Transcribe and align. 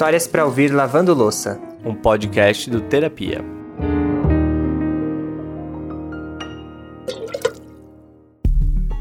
Histórias 0.00 0.26
para 0.26 0.46
ouvir 0.46 0.72
lavando 0.72 1.12
louça, 1.12 1.60
um 1.84 1.94
podcast 1.94 2.70
do 2.70 2.80
Terapia. 2.80 3.44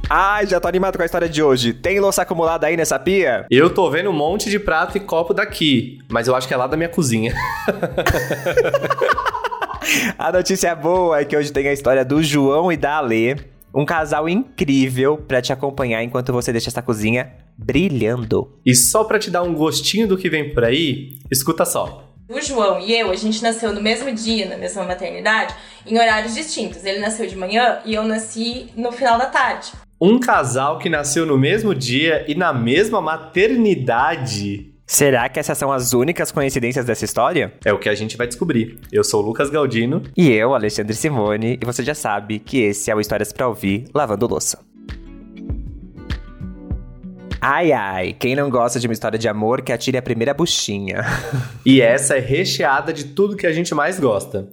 Ai, 0.09 0.45
já 0.45 0.59
tô 0.59 0.67
animado 0.67 0.97
com 0.97 1.01
a 1.01 1.05
história 1.05 1.29
de 1.29 1.41
hoje. 1.41 1.71
Tem 1.71 2.01
louça 2.01 2.23
acumulada 2.23 2.67
aí 2.67 2.75
nessa 2.75 2.99
pia? 2.99 3.45
Eu 3.49 3.73
tô 3.73 3.89
vendo 3.89 4.09
um 4.09 4.13
monte 4.13 4.49
de 4.49 4.59
prato 4.59 4.97
e 4.97 4.99
copo 4.99 5.33
daqui, 5.33 5.99
mas 6.11 6.27
eu 6.27 6.35
acho 6.35 6.45
que 6.45 6.53
é 6.53 6.57
lá 6.57 6.67
da 6.67 6.75
minha 6.75 6.89
cozinha. 6.89 7.33
a 10.19 10.33
notícia 10.33 10.75
boa 10.75 11.21
é 11.21 11.23
que 11.23 11.37
hoje 11.37 11.53
tem 11.53 11.65
a 11.69 11.71
história 11.71 12.03
do 12.03 12.21
João 12.21 12.69
e 12.69 12.75
da 12.75 12.97
Alê, 12.97 13.37
um 13.73 13.85
casal 13.85 14.27
incrível 14.27 15.17
para 15.17 15.41
te 15.41 15.53
acompanhar 15.53 16.03
enquanto 16.03 16.33
você 16.33 16.51
deixa 16.51 16.69
essa 16.69 16.81
cozinha 16.81 17.31
brilhando. 17.57 18.51
E 18.65 18.75
só 18.75 19.03
para 19.03 19.19
te 19.19 19.29
dar 19.29 19.43
um 19.43 19.53
gostinho 19.53 20.07
do 20.07 20.17
que 20.17 20.29
vem 20.29 20.53
por 20.53 20.63
aí, 20.63 21.17
escuta 21.29 21.65
só. 21.65 22.05
O 22.29 22.39
João 22.39 22.79
e 22.79 22.95
eu, 22.95 23.09
a 23.09 23.15
gente 23.15 23.41
nasceu 23.41 23.73
no 23.73 23.81
mesmo 23.81 24.11
dia, 24.11 24.47
na 24.47 24.55
mesma 24.55 24.83
maternidade, 24.83 25.55
em 25.85 25.97
horários 25.97 26.35
distintos. 26.35 26.85
Ele 26.85 26.99
nasceu 26.99 27.25
de 27.25 27.35
manhã 27.35 27.79
e 27.83 27.95
eu 27.95 28.03
nasci 28.03 28.67
no 28.75 28.91
final 28.91 29.17
da 29.17 29.25
tarde. 29.25 29.71
Um 29.99 30.19
casal 30.19 30.77
que 30.77 30.89
nasceu 30.89 31.25
no 31.25 31.37
mesmo 31.37 31.73
dia 31.73 32.23
e 32.27 32.35
na 32.35 32.53
mesma 32.53 33.01
maternidade. 33.01 34.68
Será 34.91 35.29
que 35.29 35.39
essas 35.39 35.55
são 35.55 35.71
as 35.71 35.93
únicas 35.93 36.31
coincidências 36.31 36.83
dessa 36.83 37.05
história? 37.05 37.53
É 37.63 37.71
o 37.71 37.77
que 37.77 37.87
a 37.87 37.93
gente 37.93 38.17
vai 38.17 38.25
descobrir. 38.25 38.79
Eu 38.91 39.03
sou 39.03 39.21
o 39.21 39.25
Lucas 39.27 39.51
Galdino. 39.51 40.01
E 40.17 40.31
eu, 40.31 40.55
Alexandre 40.55 40.95
Simone. 40.95 41.59
E 41.61 41.63
você 41.63 41.83
já 41.83 41.93
sabe 41.93 42.39
que 42.39 42.61
esse 42.61 42.89
é 42.89 42.95
o 42.95 42.99
Histórias 42.99 43.31
para 43.31 43.47
Ouvir 43.47 43.85
Lavando 43.93 44.25
Louça. 44.25 44.57
Ai, 47.39 47.71
ai, 47.71 48.15
quem 48.17 48.35
não 48.35 48.49
gosta 48.49 48.79
de 48.79 48.87
uma 48.87 48.93
história 48.93 49.19
de 49.19 49.27
amor 49.27 49.61
que 49.61 49.71
atire 49.71 49.95
a 49.95 50.01
primeira 50.01 50.33
buchinha. 50.33 51.05
e 51.63 51.81
essa 51.81 52.17
é 52.17 52.19
recheada 52.19 52.91
de 52.91 53.03
tudo 53.03 53.37
que 53.37 53.45
a 53.45 53.53
gente 53.53 53.75
mais 53.75 53.99
gosta. 53.99 54.49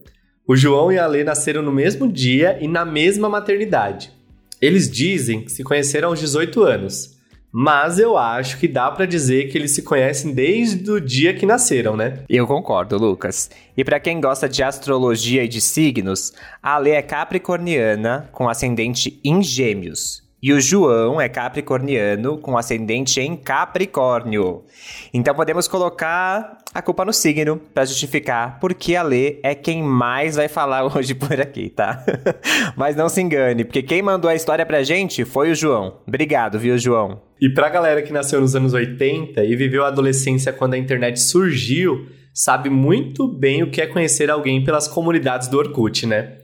O 0.46 0.54
João 0.54 0.92
e 0.92 0.98
a 0.98 1.06
Lê 1.06 1.24
nasceram 1.24 1.62
no 1.62 1.72
mesmo 1.72 2.12
dia 2.12 2.58
e 2.60 2.68
na 2.68 2.84
mesma 2.84 3.30
maternidade. 3.30 4.12
Eles 4.60 4.90
dizem 4.90 5.46
que 5.46 5.50
se 5.50 5.64
conheceram 5.64 6.10
aos 6.10 6.20
18 6.20 6.62
anos, 6.62 7.15
mas 7.52 7.98
eu 7.98 8.16
acho 8.16 8.58
que 8.58 8.68
dá 8.68 8.90
para 8.90 9.06
dizer 9.06 9.48
que 9.50 9.56
eles 9.56 9.74
se 9.74 9.82
conhecem 9.82 10.34
desde 10.34 10.90
o 10.90 11.00
dia 11.00 11.32
que 11.32 11.46
nasceram, 11.46 11.96
né? 11.96 12.20
Eu 12.28 12.46
concordo, 12.46 12.98
Lucas. 12.98 13.50
E 13.76 13.84
para 13.84 14.00
quem 14.00 14.20
gosta 14.20 14.48
de 14.48 14.62
astrologia 14.62 15.44
e 15.44 15.48
de 15.48 15.60
signos, 15.60 16.32
a 16.62 16.76
Lê 16.78 16.90
é 16.90 17.02
capricorniana 17.02 18.28
com 18.32 18.48
ascendente 18.48 19.20
em 19.24 19.42
Gêmeos. 19.42 20.25
E 20.42 20.52
o 20.52 20.60
João 20.60 21.18
é 21.18 21.30
capricorniano 21.30 22.36
com 22.36 22.58
ascendente 22.58 23.18
em 23.20 23.34
Capricórnio. 23.36 24.64
Então 25.12 25.34
podemos 25.34 25.66
colocar 25.66 26.58
a 26.74 26.82
culpa 26.82 27.06
no 27.06 27.12
signo 27.12 27.56
para 27.72 27.86
justificar 27.86 28.60
porque 28.60 28.94
a 28.94 29.02
Lê 29.02 29.40
é 29.42 29.54
quem 29.54 29.82
mais 29.82 30.36
vai 30.36 30.46
falar 30.46 30.84
hoje 30.94 31.14
por 31.14 31.40
aqui, 31.40 31.70
tá? 31.70 32.04
Mas 32.76 32.94
não 32.94 33.08
se 33.08 33.20
engane, 33.22 33.64
porque 33.64 33.82
quem 33.82 34.02
mandou 34.02 34.30
a 34.30 34.34
história 34.34 34.66
pra 34.66 34.82
gente 34.82 35.24
foi 35.24 35.50
o 35.50 35.54
João. 35.54 36.00
Obrigado, 36.06 36.58
viu, 36.58 36.76
João? 36.76 37.22
E 37.40 37.48
pra 37.48 37.70
galera 37.70 38.02
que 38.02 38.12
nasceu 38.12 38.40
nos 38.40 38.54
anos 38.54 38.74
80 38.74 39.42
e 39.42 39.56
viveu 39.56 39.84
a 39.84 39.88
adolescência 39.88 40.52
quando 40.52 40.74
a 40.74 40.78
internet 40.78 41.18
surgiu, 41.18 42.06
sabe 42.34 42.68
muito 42.68 43.26
bem 43.26 43.62
o 43.62 43.70
que 43.70 43.80
é 43.80 43.86
conhecer 43.86 44.30
alguém 44.30 44.62
pelas 44.62 44.86
comunidades 44.86 45.48
do 45.48 45.58
Orkut, 45.58 46.06
né? 46.06 46.36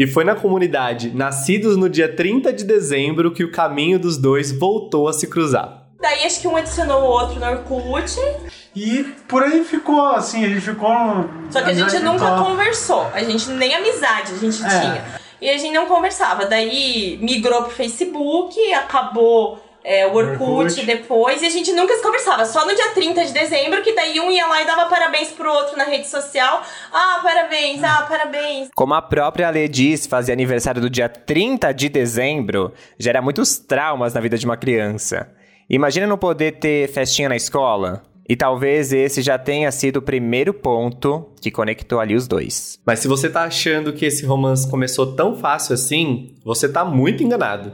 E 0.00 0.06
foi 0.06 0.24
na 0.24 0.34
comunidade 0.34 1.14
Nascidos 1.14 1.76
no 1.76 1.86
dia 1.86 2.08
30 2.16 2.54
de 2.54 2.64
dezembro 2.64 3.32
que 3.32 3.44
o 3.44 3.52
caminho 3.52 3.98
dos 3.98 4.16
dois 4.16 4.50
voltou 4.50 5.06
a 5.06 5.12
se 5.12 5.26
cruzar. 5.26 5.82
Daí 6.00 6.24
acho 6.24 6.40
que 6.40 6.48
um 6.48 6.56
adicionou 6.56 7.02
o 7.02 7.04
outro 7.04 7.38
no 7.38 7.44
Orkut. 7.44 8.16
E 8.74 9.04
por 9.28 9.42
aí 9.42 9.62
ficou, 9.62 10.06
assim, 10.12 10.42
a 10.42 10.48
gente 10.48 10.62
ficou. 10.62 10.88
Só 11.50 11.60
que 11.60 11.72
a 11.72 11.74
gente 11.74 11.98
nunca 11.98 12.34
conversou. 12.38 13.10
A 13.12 13.22
gente 13.22 13.50
nem 13.50 13.74
amizade 13.74 14.32
a 14.32 14.38
gente 14.38 14.64
é. 14.64 14.68
tinha. 14.80 15.04
E 15.38 15.50
a 15.50 15.58
gente 15.58 15.74
não 15.74 15.84
conversava. 15.84 16.46
Daí 16.46 17.18
migrou 17.20 17.64
pro 17.64 17.72
Facebook, 17.72 18.58
acabou 18.72 19.60
é, 19.82 20.06
o 20.06 20.14
Orkut, 20.14 20.42
Orkut, 20.42 20.86
depois, 20.86 21.42
e 21.42 21.46
a 21.46 21.50
gente 21.50 21.72
nunca 21.72 21.94
se 21.96 22.02
conversava, 22.02 22.44
só 22.44 22.66
no 22.66 22.74
dia 22.74 22.90
30 22.90 23.24
de 23.24 23.32
dezembro, 23.32 23.82
que 23.82 23.94
daí 23.94 24.20
um 24.20 24.30
ia 24.30 24.46
lá 24.46 24.62
e 24.62 24.66
dava 24.66 24.86
parabéns 24.86 25.28
pro 25.28 25.50
outro 25.50 25.76
na 25.76 25.84
rede 25.84 26.08
social. 26.08 26.62
Ah, 26.92 27.20
parabéns, 27.22 27.82
ah, 27.82 28.06
parabéns. 28.08 28.68
Como 28.74 28.94
a 28.94 29.02
própria 29.02 29.50
Lê 29.50 29.68
diz, 29.68 30.06
fazer 30.06 30.32
aniversário 30.32 30.80
do 30.80 30.90
dia 30.90 31.08
30 31.08 31.72
de 31.72 31.88
dezembro 31.88 32.72
gera 32.98 33.22
muitos 33.22 33.58
traumas 33.58 34.14
na 34.14 34.20
vida 34.20 34.36
de 34.36 34.44
uma 34.44 34.56
criança. 34.56 35.28
Imagina 35.68 36.06
não 36.06 36.18
poder 36.18 36.58
ter 36.58 36.88
festinha 36.88 37.28
na 37.28 37.36
escola. 37.36 38.02
E 38.28 38.36
talvez 38.36 38.92
esse 38.92 39.22
já 39.22 39.36
tenha 39.36 39.72
sido 39.72 39.96
o 39.96 40.02
primeiro 40.02 40.54
ponto 40.54 41.32
que 41.40 41.50
conectou 41.50 41.98
ali 41.98 42.14
os 42.14 42.28
dois. 42.28 42.78
Mas 42.86 43.00
se 43.00 43.08
você 43.08 43.28
tá 43.28 43.42
achando 43.42 43.92
que 43.92 44.06
esse 44.06 44.24
romance 44.24 44.70
começou 44.70 45.16
tão 45.16 45.34
fácil 45.34 45.74
assim, 45.74 46.36
você 46.44 46.68
tá 46.68 46.84
muito 46.84 47.24
enganado. 47.24 47.72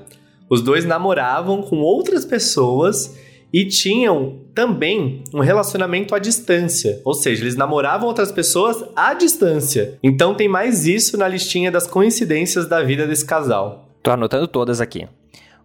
Os 0.48 0.62
dois 0.62 0.84
namoravam 0.84 1.62
com 1.62 1.78
outras 1.78 2.24
pessoas 2.24 3.16
e 3.52 3.64
tinham 3.64 4.40
também 4.54 5.22
um 5.32 5.40
relacionamento 5.40 6.14
à 6.14 6.18
distância, 6.18 7.00
ou 7.04 7.14
seja, 7.14 7.42
eles 7.42 7.56
namoravam 7.56 8.08
outras 8.08 8.30
pessoas 8.32 8.84
à 8.94 9.14
distância. 9.14 9.98
Então 10.02 10.34
tem 10.34 10.48
mais 10.48 10.86
isso 10.86 11.16
na 11.16 11.28
listinha 11.28 11.70
das 11.70 11.86
coincidências 11.86 12.68
da 12.68 12.82
vida 12.82 13.06
desse 13.06 13.24
casal. 13.24 13.88
Tô 14.02 14.10
anotando 14.10 14.46
todas 14.46 14.80
aqui. 14.80 15.08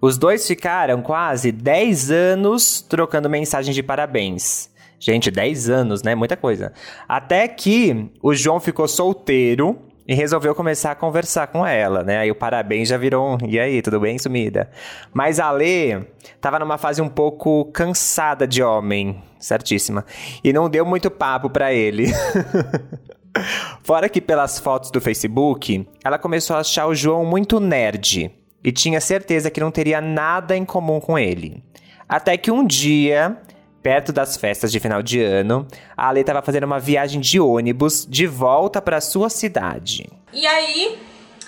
Os 0.02 0.18
dois 0.18 0.48
ficaram 0.48 1.02
quase 1.02 1.52
10 1.52 2.10
anos 2.10 2.82
trocando 2.82 3.30
mensagens 3.30 3.76
de 3.76 3.84
parabéns. 3.84 4.72
Gente, 5.00 5.30
10 5.30 5.70
anos, 5.70 6.04
né? 6.04 6.16
Muita 6.16 6.36
coisa. 6.36 6.74
Até 7.08 7.48
que 7.48 8.10
o 8.22 8.34
João 8.34 8.60
ficou 8.60 8.88
solteiro 8.88 9.78
e 10.08 10.14
resolveu 10.14 10.56
começar 10.56 10.92
a 10.92 10.96
conversar 10.96 11.48
com 11.48 11.66
ela, 11.66 12.04
né? 12.04 12.20
Aí 12.20 12.32
o 12.32 12.36
parabéns 12.36 12.90
já 12.90 12.98
virou 12.98 13.36
um, 13.36 13.38
e 13.48 13.60
aí, 13.60 13.82
tudo 13.82 14.00
bem, 14.00 14.18
sumida? 14.18 14.70
Mas 15.14 15.40
a 15.40 15.52
Lê 15.52 16.02
tava 16.40 16.60
numa 16.60 16.78
fase 16.78 17.02
um 17.02 17.10
pouco 17.10 17.66
cansada 17.66 18.48
de 18.48 18.64
homem, 18.64 19.22
certíssima. 19.40 20.06
E 20.44 20.52
não 20.52 20.70
deu 20.70 20.86
muito 20.86 21.10
papo 21.10 21.50
para 21.50 21.74
ele. 21.74 22.08
Fora 23.84 24.10
que 24.10 24.20
pelas 24.20 24.60
fotos 24.60 24.92
do 24.92 25.00
Facebook, 25.00 25.88
ela 26.04 26.18
começou 26.18 26.56
a 26.56 26.60
achar 26.60 26.88
o 26.88 26.96
João 26.96 27.26
muito 27.26 27.60
nerd 27.60 28.32
e 28.64 28.72
tinha 28.72 29.00
certeza 29.00 29.50
que 29.50 29.60
não 29.60 29.72
teria 29.72 30.02
nada 30.02 30.56
em 30.56 30.66
comum 30.66 31.00
com 31.00 31.18
ele. 31.18 31.64
Até 32.08 32.38
que 32.38 32.52
um 32.52 32.66
dia 32.66 33.38
Perto 33.82 34.14
das 34.14 34.38
festas 34.38 34.72
de 34.72 34.80
final 34.80 35.02
de 35.02 35.22
ano, 35.22 35.68
a 35.98 36.10
Ale 36.10 36.22
estava 36.22 36.42
fazendo 36.42 36.66
uma 36.66 36.80
viagem 36.80 37.20
de 37.20 37.40
ônibus 37.40 38.06
de 38.08 38.28
volta 38.28 38.82
para 38.82 39.02
sua 39.02 39.30
cidade. 39.30 40.08
E 40.32 40.46
aí, 40.46 41.00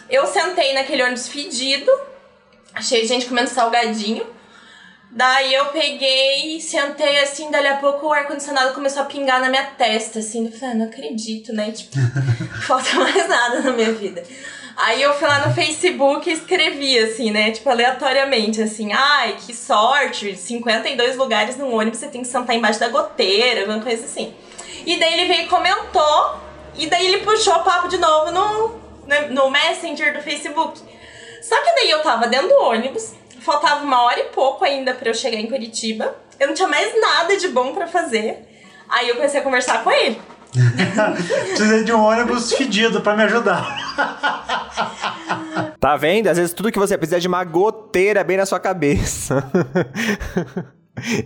eu 0.09 0.25
sentei 0.25 0.73
naquele 0.73 1.03
ônibus 1.03 1.27
fedido, 1.27 1.91
de 2.79 3.05
gente 3.05 3.27
comendo 3.27 3.49
salgadinho. 3.49 4.25
Daí 5.11 5.53
eu 5.53 5.65
peguei, 5.65 6.59
sentei 6.59 7.19
assim, 7.19 7.51
dali 7.51 7.67
a 7.67 7.77
pouco 7.77 8.07
o 8.07 8.13
ar-condicionado 8.13 8.73
começou 8.73 9.03
a 9.03 9.05
pingar 9.05 9.39
na 9.39 9.47
minha 9.47 9.65
testa, 9.65 10.19
assim. 10.19 10.47
Eu 10.47 10.51
falei, 10.51 10.73
ah, 10.73 10.77
não 10.79 10.85
acredito, 10.87 11.53
né? 11.53 11.71
Tipo, 11.71 11.97
falta 12.65 12.95
mais 12.95 13.29
nada 13.29 13.61
na 13.61 13.71
minha 13.73 13.93
vida. 13.93 14.23
Aí 14.75 15.01
eu 15.01 15.13
fui 15.13 15.27
lá 15.27 15.47
no 15.47 15.53
Facebook 15.53 16.27
e 16.27 16.33
escrevi, 16.33 16.97
assim, 16.97 17.31
né? 17.31 17.51
Tipo, 17.51 17.69
aleatoriamente, 17.69 18.61
assim, 18.61 18.91
ai, 18.91 19.37
que 19.39 19.53
sorte, 19.53 20.35
52 20.35 21.15
lugares 21.15 21.57
no 21.57 21.71
ônibus, 21.71 21.99
você 21.99 22.07
tem 22.07 22.21
que 22.21 22.27
sentar 22.27 22.55
embaixo 22.55 22.79
da 22.79 22.89
goteira, 22.89 23.61
alguma 23.61 23.81
coisa 23.81 24.03
assim. 24.03 24.33
E 24.85 24.99
daí 24.99 25.13
ele 25.13 25.27
veio 25.27 25.43
e 25.43 25.47
comentou, 25.47 26.37
e 26.75 26.87
daí 26.87 27.05
ele 27.05 27.23
puxou 27.23 27.53
o 27.53 27.63
papo 27.63 27.87
de 27.87 27.97
novo 27.97 28.31
no, 28.31 28.81
no 29.29 29.49
Messenger 29.51 30.17
do 30.17 30.23
Facebook. 30.23 30.81
Só 31.41 31.61
que 31.61 31.75
daí 31.75 31.91
eu 31.91 32.01
tava 32.01 32.27
dentro 32.27 32.49
do 32.49 32.63
ônibus, 32.63 33.13
faltava 33.41 33.83
uma 33.83 34.01
hora 34.03 34.19
e 34.19 34.23
pouco 34.25 34.65
ainda 34.65 34.93
para 34.93 35.09
eu 35.09 35.13
chegar 35.13 35.37
em 35.37 35.47
Curitiba, 35.47 36.15
eu 36.39 36.47
não 36.47 36.53
tinha 36.53 36.67
mais 36.67 36.99
nada 36.99 37.37
de 37.37 37.47
bom 37.49 37.73
para 37.73 37.85
fazer. 37.85 38.49
Aí 38.89 39.07
eu 39.09 39.15
comecei 39.15 39.39
a 39.39 39.43
conversar 39.43 39.83
com 39.83 39.91
ele. 39.91 40.19
Precisei 41.49 41.83
de 41.83 41.91
um 41.91 42.01
ônibus 42.01 42.53
fedido 42.53 43.01
para 43.01 43.15
me 43.15 43.23
ajudar. 43.23 44.43
Tá 45.79 45.97
vendo? 45.97 46.27
Às 46.27 46.37
vezes 46.37 46.53
tudo 46.53 46.71
que 46.71 46.79
você 46.79 46.97
precisa 46.97 47.17
é 47.17 47.19
de 47.19 47.27
uma 47.27 47.43
goteira 47.43 48.23
bem 48.23 48.37
na 48.37 48.45
sua 48.45 48.59
cabeça. 48.59 49.43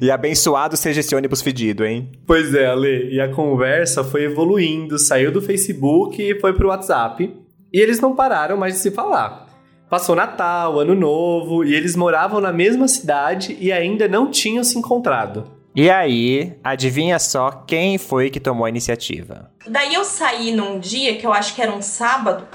E 0.02 0.10
abençoado 0.10 0.78
seja 0.78 1.02
esse 1.02 1.14
ônibus 1.14 1.42
fedido, 1.42 1.86
hein? 1.86 2.10
Pois 2.26 2.56
é, 2.56 2.68
Ale. 2.68 3.14
E 3.14 3.20
a 3.20 3.30
conversa 3.30 4.04
foi 4.04 4.24
evoluindo, 4.24 4.98
saiu 4.98 5.32
do 5.32 5.42
Facebook 5.42 6.22
e 6.22 6.40
foi 6.40 6.54
pro 6.54 6.70
WhatsApp. 6.70 7.36
E 7.72 7.80
eles 7.80 8.00
não 8.00 8.16
pararam 8.16 8.56
mais 8.56 8.76
de 8.76 8.80
se 8.80 8.92
falar. 8.92 9.46
Passou 9.90 10.16
Natal, 10.16 10.80
Ano 10.80 10.96
Novo, 10.96 11.64
e 11.64 11.76
eles 11.76 11.96
moravam 11.96 12.40
na 12.40 12.52
mesma 12.52 12.88
cidade 12.88 13.58
e 13.60 13.72
ainda 13.72 14.08
não 14.08 14.32
tinham 14.32 14.64
se 14.64 14.80
encontrado. 14.80 15.57
E 15.80 15.92
aí, 15.92 16.58
adivinha 16.64 17.20
só 17.20 17.52
quem 17.52 18.00
foi 18.00 18.32
que 18.32 18.40
tomou 18.40 18.66
a 18.66 18.70
iniciativa? 18.70 19.52
Daí 19.68 19.94
eu 19.94 20.04
saí 20.04 20.52
num 20.52 20.80
dia 20.80 21.16
que 21.18 21.24
eu 21.28 21.32
acho 21.32 21.54
que 21.54 21.62
era 21.62 21.72
um 21.72 21.84
sábado 21.84 22.48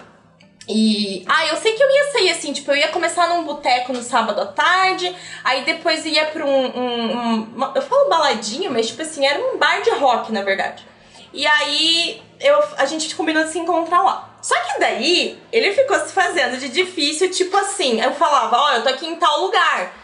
E. 0.68 1.24
Ah, 1.28 1.46
eu 1.46 1.56
sei 1.56 1.72
que 1.74 1.80
eu 1.84 1.88
ia 1.88 2.10
sair 2.12 2.30
assim, 2.30 2.52
tipo, 2.52 2.68
eu 2.72 2.76
ia 2.76 2.88
começar 2.88 3.28
num 3.28 3.44
boteco 3.44 3.92
no 3.92 4.02
sábado 4.02 4.40
à 4.40 4.46
tarde, 4.46 5.14
aí 5.44 5.64
depois 5.64 6.04
ia 6.04 6.26
pra 6.26 6.44
um. 6.44 6.66
um, 6.76 7.16
um 7.16 7.42
uma- 7.54 7.72
eu 7.76 7.82
falo 7.82 8.08
baladinha, 8.08 8.68
mas 8.68 8.88
tipo 8.88 9.02
assim, 9.02 9.24
era 9.24 9.38
um 9.40 9.56
bar 9.56 9.82
de 9.82 9.90
rock, 9.90 10.32
na 10.32 10.42
verdade. 10.42 10.84
E 11.32 11.46
aí 11.46 12.20
eu, 12.40 12.60
a 12.76 12.86
gente 12.86 13.14
combinou 13.14 13.44
de 13.44 13.50
se 13.50 13.58
encontrar 13.60 14.02
lá. 14.02 14.36
Só 14.42 14.56
que 14.58 14.80
daí 14.80 15.38
ele 15.52 15.72
ficou 15.72 15.96
se 16.00 16.12
fazendo 16.12 16.58
de 16.58 16.68
difícil, 16.68 17.30
tipo 17.30 17.56
assim. 17.56 18.00
Eu 18.00 18.12
falava, 18.14 18.56
ó, 18.56 18.72
eu 18.72 18.82
tô 18.82 18.88
aqui 18.88 19.06
em 19.06 19.14
tal 19.14 19.42
lugar. 19.42 20.01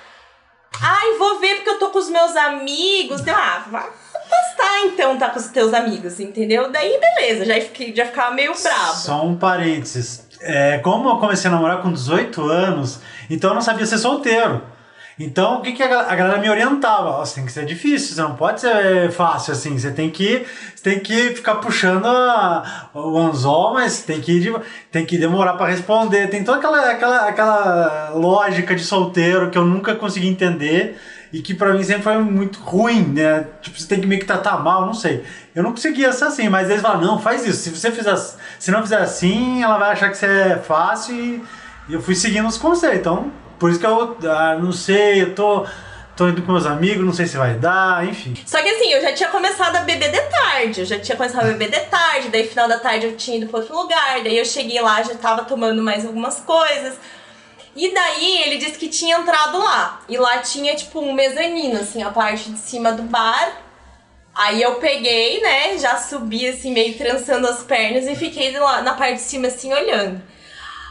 Ai, 0.83 1.19
vou 1.19 1.39
ver 1.41 1.57
porque 1.57 1.71
eu 1.71 1.79
tô 1.79 1.91
com 1.91 1.99
os 1.99 2.09
meus 2.09 2.37
amigos. 2.37 3.27
Eu, 3.27 3.35
ah, 3.35 3.65
vai 3.71 3.89
postar 4.29 4.81
então, 4.85 5.19
tá 5.19 5.31
com 5.31 5.39
os 5.39 5.49
teus 5.49 5.73
amigos, 5.73 6.21
entendeu? 6.21 6.71
Daí, 6.71 6.99
beleza, 7.01 7.45
já, 7.45 7.55
fiquei, 7.61 7.95
já 7.95 8.07
ficava 8.07 8.35
meio 8.35 8.53
bravo. 8.63 8.97
Só 8.97 9.25
um 9.25 9.37
parênteses. 9.37 10.27
É, 10.41 10.79
como 10.79 11.09
eu 11.09 11.17
comecei 11.17 11.51
a 11.51 11.55
namorar 11.55 11.83
com 11.83 11.93
18 11.93 12.43
anos, 12.43 13.01
então 13.29 13.51
eu 13.51 13.55
não 13.55 13.63
sabia 13.63 13.87
ser 13.87 13.99
solteiro. 13.99 14.63
Então, 15.21 15.59
o 15.59 15.63
que, 15.63 15.73
que 15.73 15.83
a, 15.83 16.01
a 16.13 16.15
galera 16.15 16.39
me 16.39 16.49
orientava? 16.49 17.11
Você 17.19 17.37
tem 17.37 17.45
que 17.47 17.51
ser 17.53 17.65
difícil, 17.67 18.15
você 18.15 18.23
não 18.23 18.35
pode 18.37 18.61
ser 18.61 19.11
fácil 19.11 19.53
assim. 19.53 19.77
Você 19.77 19.91
tem 19.91 20.11
que, 20.11 20.47
você 20.75 20.83
tem 20.91 21.01
que 21.01 21.31
ficar 21.35 21.57
puxando 21.57 22.07
a- 22.07 22.89
o 22.95 23.19
anzol, 23.19 23.75
mas 23.75 24.03
tem 24.03 24.21
que, 24.21 24.55
tem 24.93 25.05
que 25.05 25.19
demorar 25.19 25.55
pra 25.55 25.67
responder. 25.67 26.29
Tem 26.29 26.45
toda 26.45 26.59
aquela, 26.59 26.91
aquela, 26.91 27.29
aquela 27.29 28.11
lógica 28.15 28.75
de 28.77 28.85
solteiro 28.85 29.51
que 29.51 29.59
eu 29.59 29.65
nunca 29.65 29.95
consegui 29.97 30.29
entender 30.29 30.97
e 31.33 31.43
que 31.43 31.53
pra 31.53 31.75
mim 31.75 31.83
sempre 31.83 32.05
foi 32.05 32.19
muito 32.19 32.61
ruim, 32.61 33.03
né? 33.03 33.45
Tipo, 33.61 33.79
você 33.79 33.89
tem 33.89 34.01
que 34.01 34.07
meio 34.07 34.21
que 34.21 34.27
tratar 34.27 34.59
mal, 34.63 34.87
não 34.87 34.95
sei. 34.95 35.25
Eu 35.55 35.65
não 35.65 35.73
conseguia 35.73 36.13
ser 36.13 36.27
assim, 36.27 36.49
mas 36.49 36.71
eles 36.71 36.81
falam, 36.81 37.01
não, 37.01 37.19
faz 37.19 37.45
isso. 37.45 37.59
Se 37.65 37.71
você 37.71 37.91
fizer, 37.91 38.17
se 38.59 38.71
não 38.71 38.83
fizer 38.83 38.99
assim, 39.01 39.63
ela 39.65 39.79
vai 39.79 39.91
achar 39.93 40.11
que 40.11 40.17
você 40.17 40.27
é 40.27 40.57
fácil 40.57 41.15
e, 41.15 41.43
e 41.89 41.95
eu 41.95 42.01
fui 42.01 42.15
seguindo 42.15 42.47
os 42.47 42.57
conselhos. 42.57 42.99
Então, 43.01 43.31
por 43.59 43.71
isso 43.71 43.81
que 43.81 43.87
eu 43.87 44.17
ah, 44.31 44.57
não 44.57 44.73
sei, 44.73 45.23
eu 45.23 45.35
tô, 45.35 45.67
tô 46.17 46.29
indo 46.29 46.43
com 46.43 46.53
meus 46.53 46.67
amigos, 46.67 47.05
não 47.05 47.13
sei 47.13 47.27
se 47.27 47.37
vai 47.37 47.55
dar, 47.55 48.07
enfim. 48.07 48.35
Só 48.47 48.63
que 48.63 48.69
assim, 48.69 48.93
eu 48.93 49.01
já 49.01 49.13
tinha 49.13 49.29
começado 49.29 49.77
a 49.77 49.81
beber 49.81 50.11
de 50.11 50.21
tarde. 50.21 50.81
Eu 50.81 50.87
já 50.87 50.99
tinha 50.99 51.17
começado 51.17 51.45
a 51.45 51.53
beber 51.53 51.71
de 51.71 51.81
tarde. 51.87 52.29
Daí, 52.29 52.47
final 52.47 52.69
da 52.69 52.79
tarde, 52.79 53.07
eu 53.07 53.17
tinha 53.17 53.37
ido 53.37 53.47
pra 53.47 53.61
outro 53.61 53.77
lugar. 53.77 54.21
Daí, 54.23 54.37
eu 54.37 54.45
cheguei 54.45 54.81
lá, 54.81 55.03
já 55.03 55.15
tava 55.15 55.45
tomando 55.45 55.83
mais 55.83 56.05
algumas 56.05 56.41
coisas. 56.41 56.99
E 57.77 57.95
daí, 57.95 58.43
ele 58.43 58.59
disse 58.59 58.79
que 58.79 58.89
tinha 58.89 59.19
entrado 59.19 59.59
lá. 59.59 60.01
E 60.09 60.17
lá 60.17 60.39
tinha, 60.39 60.75
tipo, 60.75 61.01
um 61.01 61.13
mezanino, 61.13 61.79
assim, 61.79 62.03
a 62.03 62.11
parte 62.11 62.51
de 62.51 62.59
cima 62.59 62.93
do 62.93 63.05
bar. 63.05 63.53
Aí 64.35 64.63
eu 64.63 64.77
peguei, 64.77 65.41
né, 65.41 65.77
já 65.79 65.97
subi, 65.97 66.49
assim, 66.49 66.73
meio 66.73 66.97
trançando 66.97 67.49
as 67.49 67.63
pernas 67.65 68.07
e 68.07 68.15
fiquei 68.15 68.57
lá 68.57 68.83
na 68.83 68.95
parte 68.95 69.15
de 69.15 69.23
cima, 69.23 69.49
assim, 69.49 69.73
olhando. 69.73 70.23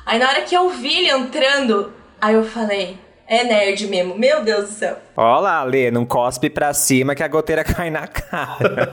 Aí, 0.06 0.19
na 0.19 0.30
hora 0.30 0.42
que 0.42 0.56
eu 0.56 0.69
vi 0.69 1.00
ele 1.00 1.12
entrando, 1.12 1.94
aí 2.22 2.36
eu 2.36 2.44
falei... 2.44 2.98
É 3.30 3.44
nerd 3.44 3.86
mesmo, 3.88 4.18
meu 4.18 4.42
Deus 4.42 4.69
do 4.69 4.72
céu. 4.72 4.96
Ó 5.18 5.40
lá, 5.42 5.62
Lê, 5.62 5.92
não 5.92 6.06
cospe 6.06 6.50
pra 6.50 6.74
cima 6.74 7.14
que 7.14 7.22
a 7.22 7.28
goteira 7.28 7.62
cai 7.66 7.90
na 7.90 8.08
cara. 8.08 8.88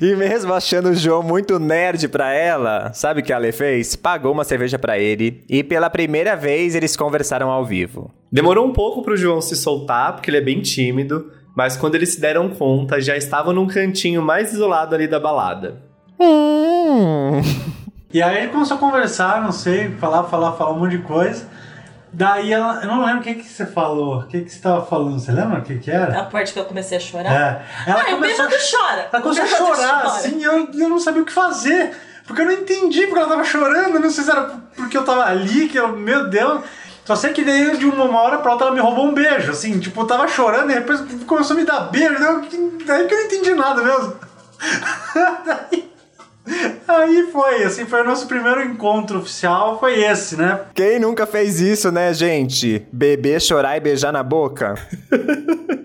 e 0.00 0.16
mesmo 0.16 0.54
achando 0.54 0.88
o 0.88 0.94
João 0.94 1.22
muito 1.22 1.58
nerd 1.58 2.08
pra 2.08 2.32
ela, 2.32 2.90
sabe 2.94 3.20
o 3.20 3.22
que 3.22 3.30
a 3.30 3.36
Lê 3.36 3.52
fez? 3.52 3.94
Pagou 3.94 4.32
uma 4.32 4.42
cerveja 4.42 4.78
pra 4.78 4.98
ele 4.98 5.44
e 5.50 5.62
pela 5.62 5.90
primeira 5.90 6.34
vez 6.34 6.74
eles 6.74 6.96
conversaram 6.96 7.50
ao 7.50 7.66
vivo. 7.66 8.10
Demorou 8.32 8.66
um 8.66 8.72
pouco 8.72 9.02
pro 9.02 9.18
João 9.18 9.42
se 9.42 9.54
soltar, 9.54 10.14
porque 10.14 10.30
ele 10.30 10.38
é 10.38 10.40
bem 10.40 10.62
tímido, 10.62 11.30
mas 11.54 11.76
quando 11.76 11.94
eles 11.94 12.14
se 12.14 12.20
deram 12.22 12.48
conta, 12.48 13.02
já 13.02 13.14
estavam 13.18 13.52
num 13.52 13.66
cantinho 13.66 14.22
mais 14.22 14.50
isolado 14.54 14.94
ali 14.94 15.06
da 15.06 15.20
balada. 15.20 15.82
Hum. 16.18 17.42
E 18.14 18.22
aí 18.22 18.44
ele 18.44 18.52
começou 18.52 18.76
a 18.76 18.80
conversar, 18.80 19.42
não 19.42 19.50
sei, 19.50 19.90
falar, 19.96 20.22
falar, 20.22 20.52
falar 20.52 20.70
um 20.70 20.78
monte 20.78 20.92
de 20.92 21.02
coisa. 21.02 21.48
Daí 22.12 22.52
ela, 22.52 22.78
eu 22.80 22.86
não 22.86 23.04
lembro 23.04 23.22
o 23.22 23.24
que, 23.24 23.34
que 23.34 23.42
você 23.42 23.66
falou, 23.66 24.20
o 24.20 24.26
que, 24.28 24.42
que 24.42 24.50
você 24.50 24.60
tava 24.60 24.86
falando, 24.86 25.18
você 25.18 25.32
lembra 25.32 25.58
o 25.58 25.62
que, 25.62 25.80
que 25.80 25.90
era? 25.90 26.20
A 26.20 26.22
parte 26.22 26.52
que 26.52 26.60
eu 26.60 26.64
comecei 26.64 26.96
a 26.96 27.00
chorar. 27.00 27.32
É. 27.32 27.90
Ela 27.90 28.02
ah, 28.02 28.04
o 28.04 28.14
começou, 28.14 28.44
bêbado 28.46 28.62
chora. 28.70 29.08
ela 29.12 29.20
começou 29.20 29.42
a 29.42 29.46
O 29.46 29.48
chorar, 29.48 30.02
chora. 30.02 30.06
assim, 30.06 30.44
eu, 30.44 30.68
eu 30.74 30.88
não 30.88 31.00
sabia 31.00 31.22
o 31.22 31.24
que 31.24 31.32
fazer. 31.32 31.90
Porque 32.24 32.40
eu 32.40 32.46
não 32.46 32.52
entendi 32.52 33.04
porque 33.08 33.18
ela 33.18 33.28
tava 33.28 33.42
chorando, 33.42 33.98
não 33.98 34.08
sei 34.08 34.22
se 34.22 34.30
era 34.30 34.42
porque 34.76 34.96
eu 34.96 35.04
tava 35.04 35.24
ali, 35.24 35.66
que 35.68 35.76
eu, 35.76 35.88
meu 35.88 36.30
Deus. 36.30 36.62
Só 37.04 37.16
sei 37.16 37.32
que 37.32 37.44
daí 37.44 37.76
de 37.76 37.84
uma 37.84 38.20
hora 38.20 38.38
pra 38.38 38.52
outra 38.52 38.68
ela 38.68 38.76
me 38.76 38.80
roubou 38.80 39.06
um 39.06 39.12
beijo, 39.12 39.50
assim, 39.50 39.80
tipo, 39.80 40.00
eu 40.00 40.06
tava 40.06 40.28
chorando 40.28 40.70
e 40.70 40.74
depois 40.74 41.00
começou 41.26 41.56
a 41.56 41.58
me 41.58 41.66
dar 41.66 41.80
beijo, 41.90 42.14
daí 42.86 43.08
que 43.08 43.12
eu 43.12 43.18
não 43.18 43.24
entendi 43.26 43.54
nada 43.54 43.82
mesmo. 43.82 44.14
daí, 45.44 45.93
aí 46.86 47.28
foi, 47.32 47.64
assim, 47.64 47.86
foi 47.86 48.02
o 48.02 48.04
nosso 48.04 48.26
primeiro 48.26 48.62
encontro 48.62 49.18
oficial, 49.18 49.78
foi 49.80 50.02
esse, 50.04 50.36
né? 50.36 50.60
Quem 50.74 50.98
nunca 50.98 51.26
fez 51.26 51.60
isso, 51.60 51.90
né, 51.90 52.12
gente? 52.12 52.86
Beber, 52.92 53.40
chorar 53.40 53.76
e 53.76 53.80
beijar 53.80 54.12
na 54.12 54.22
boca? 54.22 54.74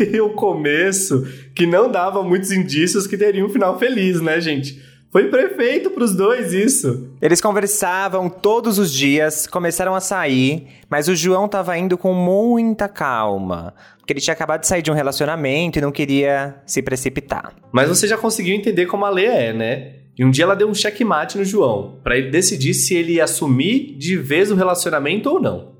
E 0.00 0.20
o 0.20 0.30
começo, 0.30 1.26
que 1.54 1.66
não 1.66 1.90
dava 1.90 2.22
muitos 2.22 2.50
indícios 2.50 3.06
que 3.06 3.18
teria 3.18 3.44
um 3.44 3.50
final 3.50 3.78
feliz, 3.78 4.20
né, 4.20 4.40
gente? 4.40 4.82
Foi 5.12 5.28
prefeito 5.28 5.90
pros 5.90 6.16
dois 6.16 6.54
isso. 6.54 7.10
Eles 7.20 7.38
conversavam 7.38 8.30
todos 8.30 8.78
os 8.78 8.90
dias, 8.90 9.46
começaram 9.46 9.94
a 9.94 10.00
sair, 10.00 10.66
mas 10.88 11.06
o 11.06 11.14
João 11.14 11.46
tava 11.46 11.76
indo 11.76 11.98
com 11.98 12.14
muita 12.14 12.88
calma, 12.88 13.74
porque 13.98 14.14
ele 14.14 14.20
tinha 14.22 14.32
acabado 14.32 14.62
de 14.62 14.66
sair 14.66 14.80
de 14.80 14.90
um 14.90 14.94
relacionamento 14.94 15.78
e 15.78 15.82
não 15.82 15.92
queria 15.92 16.56
se 16.64 16.80
precipitar. 16.80 17.54
Mas 17.70 17.90
você 17.90 18.08
já 18.08 18.16
conseguiu 18.16 18.54
entender 18.54 18.86
como 18.86 19.04
a 19.04 19.10
Lê 19.10 19.26
é, 19.26 19.52
né? 19.52 19.96
E 20.18 20.24
um 20.24 20.30
dia 20.30 20.44
ela 20.44 20.56
deu 20.56 20.66
um 20.66 20.74
checkmate 20.74 21.36
no 21.36 21.44
João, 21.44 22.00
pra 22.02 22.16
ele 22.16 22.30
decidir 22.30 22.72
se 22.72 22.94
ele 22.94 23.14
ia 23.14 23.24
assumir 23.24 23.94
de 23.98 24.16
vez 24.16 24.50
o 24.50 24.54
relacionamento 24.54 25.28
ou 25.28 25.38
não. 25.38 25.72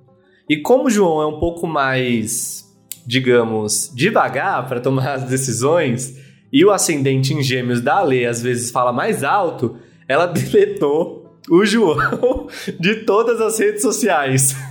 E 0.46 0.58
como 0.58 0.88
o 0.88 0.90
João 0.90 1.22
é 1.22 1.26
um 1.26 1.40
pouco 1.40 1.66
mais, 1.66 2.66
digamos, 3.06 3.90
devagar 3.94 4.68
pra 4.68 4.78
tomar 4.78 5.14
as 5.14 5.24
decisões, 5.24 6.18
e 6.52 6.64
o 6.64 6.70
ascendente 6.70 7.32
em 7.34 7.42
gêmeos 7.42 7.80
da 7.80 8.00
Lê 8.02 8.26
às 8.26 8.42
vezes 8.42 8.70
fala 8.70 8.92
mais 8.92 9.24
alto, 9.24 9.76
ela 10.08 10.26
deletou 10.26 11.38
o 11.50 11.64
João 11.64 12.46
de 12.78 12.96
todas 13.04 13.40
as 13.40 13.58
redes 13.58 13.82
sociais. 13.82 14.54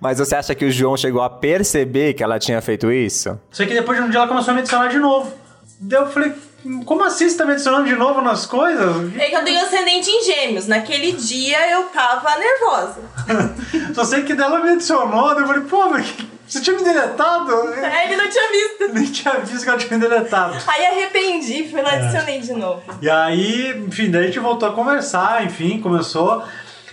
Mas 0.00 0.18
você 0.18 0.34
acha 0.36 0.54
que 0.54 0.64
o 0.64 0.70
João 0.70 0.96
chegou 0.96 1.22
a 1.22 1.30
perceber 1.30 2.14
que 2.14 2.22
ela 2.22 2.38
tinha 2.38 2.60
feito 2.60 2.90
isso? 2.92 3.38
Só 3.50 3.64
que 3.64 3.72
depois 3.74 3.98
de 3.98 4.04
um 4.04 4.10
dia 4.10 4.18
ela 4.20 4.28
começou 4.28 4.50
a 4.52 4.54
me 4.54 4.60
adicionar 4.60 4.88
de 4.88 4.98
novo. 4.98 5.32
Daí 5.80 6.00
eu 6.00 6.06
falei, 6.08 6.32
como 6.84 7.04
assim 7.04 7.28
você 7.28 7.36
tá 7.36 7.44
me 7.44 7.52
adicionando 7.52 7.86
de 7.88 7.94
novo 7.96 8.20
nas 8.22 8.46
coisas? 8.46 9.14
É 9.18 9.28
que 9.28 9.36
eu 9.36 9.44
tenho 9.44 9.60
ascendente 9.64 10.10
em 10.10 10.24
gêmeos. 10.24 10.66
Naquele 10.66 11.12
dia 11.12 11.70
eu 11.72 11.84
tava 11.84 12.30
nervosa. 12.38 13.00
Só 13.94 14.04
sei 14.04 14.22
que 14.22 14.34
dela 14.34 14.60
me 14.62 14.70
adicionou, 14.70 15.34
daí 15.34 15.42
eu 15.42 15.46
falei, 15.46 15.62
pô, 15.64 15.88
mas 15.90 16.10
que- 16.10 16.35
você 16.46 16.60
tinha 16.60 16.76
me 16.76 16.84
deletado? 16.84 17.50
Eu 17.50 17.74
É, 17.84 18.04
ele 18.06 18.16
não 18.16 18.28
tinha 18.28 18.50
visto. 18.50 18.92
nem 18.94 19.04
tinha 19.06 19.34
visto 19.40 19.62
que 19.64 19.68
ela 19.68 19.78
tinha 19.78 19.98
me 19.98 20.08
deletado. 20.08 20.56
Aí 20.66 20.86
arrependi, 20.86 21.68
fui 21.68 21.82
lá 21.82 21.94
É. 21.94 21.96
e 21.96 22.02
adicionei 22.02 22.40
de 22.40 22.52
novo. 22.52 22.82
E 23.02 23.10
aí, 23.10 23.84
enfim, 23.86 24.10
daí 24.10 24.24
a 24.24 24.26
gente 24.26 24.38
voltou 24.38 24.68
a 24.68 24.72
conversar, 24.72 25.44
enfim, 25.44 25.80
começou. 25.80 26.42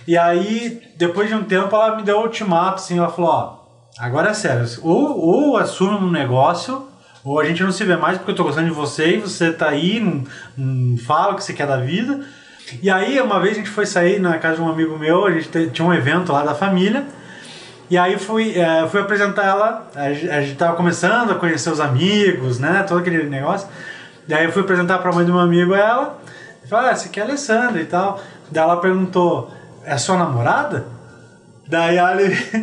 E 0.06 0.18
aí, 0.18 0.82
depois 0.96 1.28
de 1.28 1.34
um 1.34 1.44
tempo, 1.44 1.74
ela 1.74 1.96
me 1.96 2.02
deu 2.02 2.18
um 2.18 2.22
ultimato, 2.22 2.74
assim, 2.76 2.98
ela 2.98 3.08
falou, 3.10 3.30
ó, 3.30 3.56
agora 3.98 4.30
é 4.30 4.34
sério, 4.34 4.66
ou, 4.82 5.18
ou 5.18 5.56
assume 5.56 5.96
um 5.96 6.10
negócio, 6.10 6.86
ou 7.24 7.40
a 7.40 7.44
gente 7.44 7.62
não 7.62 7.72
se 7.72 7.84
vê 7.84 7.96
mais 7.96 8.18
porque 8.18 8.32
eu 8.32 8.36
tô 8.36 8.44
gostando 8.44 8.68
de 8.68 8.74
você 8.74 9.16
e 9.16 9.20
você 9.20 9.50
tá 9.52 9.68
aí, 9.70 9.98
não, 10.00 10.24
não 10.58 10.98
fala 10.98 11.32
o 11.32 11.36
que 11.36 11.44
você 11.44 11.54
quer 11.54 11.66
da 11.66 11.78
vida. 11.78 12.20
E 12.82 12.90
aí, 12.90 13.18
uma 13.20 13.40
vez 13.40 13.52
a 13.54 13.56
gente 13.60 13.70
foi 13.70 13.86
sair 13.86 14.20
na 14.20 14.38
casa 14.38 14.56
de 14.56 14.62
um 14.62 14.68
amigo 14.68 14.98
meu, 14.98 15.24
a 15.26 15.30
gente 15.30 15.48
te- 15.48 15.70
tinha 15.70 15.86
um 15.86 15.94
evento 15.94 16.32
lá 16.32 16.42
da 16.42 16.54
família, 16.54 17.06
e 17.94 17.98
aí 17.98 18.18
fui, 18.18 18.58
eh, 18.58 18.88
fui 18.90 19.00
apresentar 19.00 19.44
ela, 19.44 19.86
a 19.94 20.06
a 20.06 20.12
gente 20.42 20.56
tava 20.56 20.74
começando 20.74 21.30
a 21.30 21.36
conhecer 21.36 21.70
os 21.70 21.78
amigos, 21.78 22.58
né, 22.58 22.84
todo 22.88 22.98
aquele 22.98 23.22
negócio. 23.22 23.68
Daí 24.26 24.46
eu 24.46 24.50
fui 24.50 24.62
apresentar 24.62 24.98
pra 24.98 25.12
mãe 25.12 25.24
do 25.24 25.30
meu 25.30 25.40
amigo 25.40 25.76
ela, 25.76 26.18
falei, 26.68 26.90
ah, 26.90 26.92
essa 26.92 27.06
aqui 27.06 27.20
é 27.20 27.22
a 27.22 27.26
Alessandra 27.26 27.80
e 27.80 27.84
tal. 27.84 28.20
Daí 28.50 28.64
ela 28.64 28.78
perguntou, 28.78 29.48
é 29.84 29.96
sua 29.96 30.16
namorada? 30.16 30.86
Daí 31.68 31.96
ela 31.96 32.16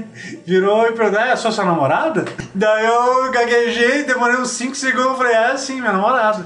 virou 0.46 0.88
e 0.88 0.92
perguntou, 0.92 1.22
é 1.22 1.34
sua 1.38 1.50
sua 1.50 1.64
namorada? 1.64 2.26
Daí 2.54 2.86
eu 2.86 3.32
gaguejei, 3.32 4.04
demorei 4.04 4.36
uns 4.36 4.50
5 4.50 4.76
segundos, 4.76 5.18
falei, 5.18 5.34
é 5.34 5.56
sim, 5.56 5.80
minha 5.80 5.94
namorada. 5.94 6.46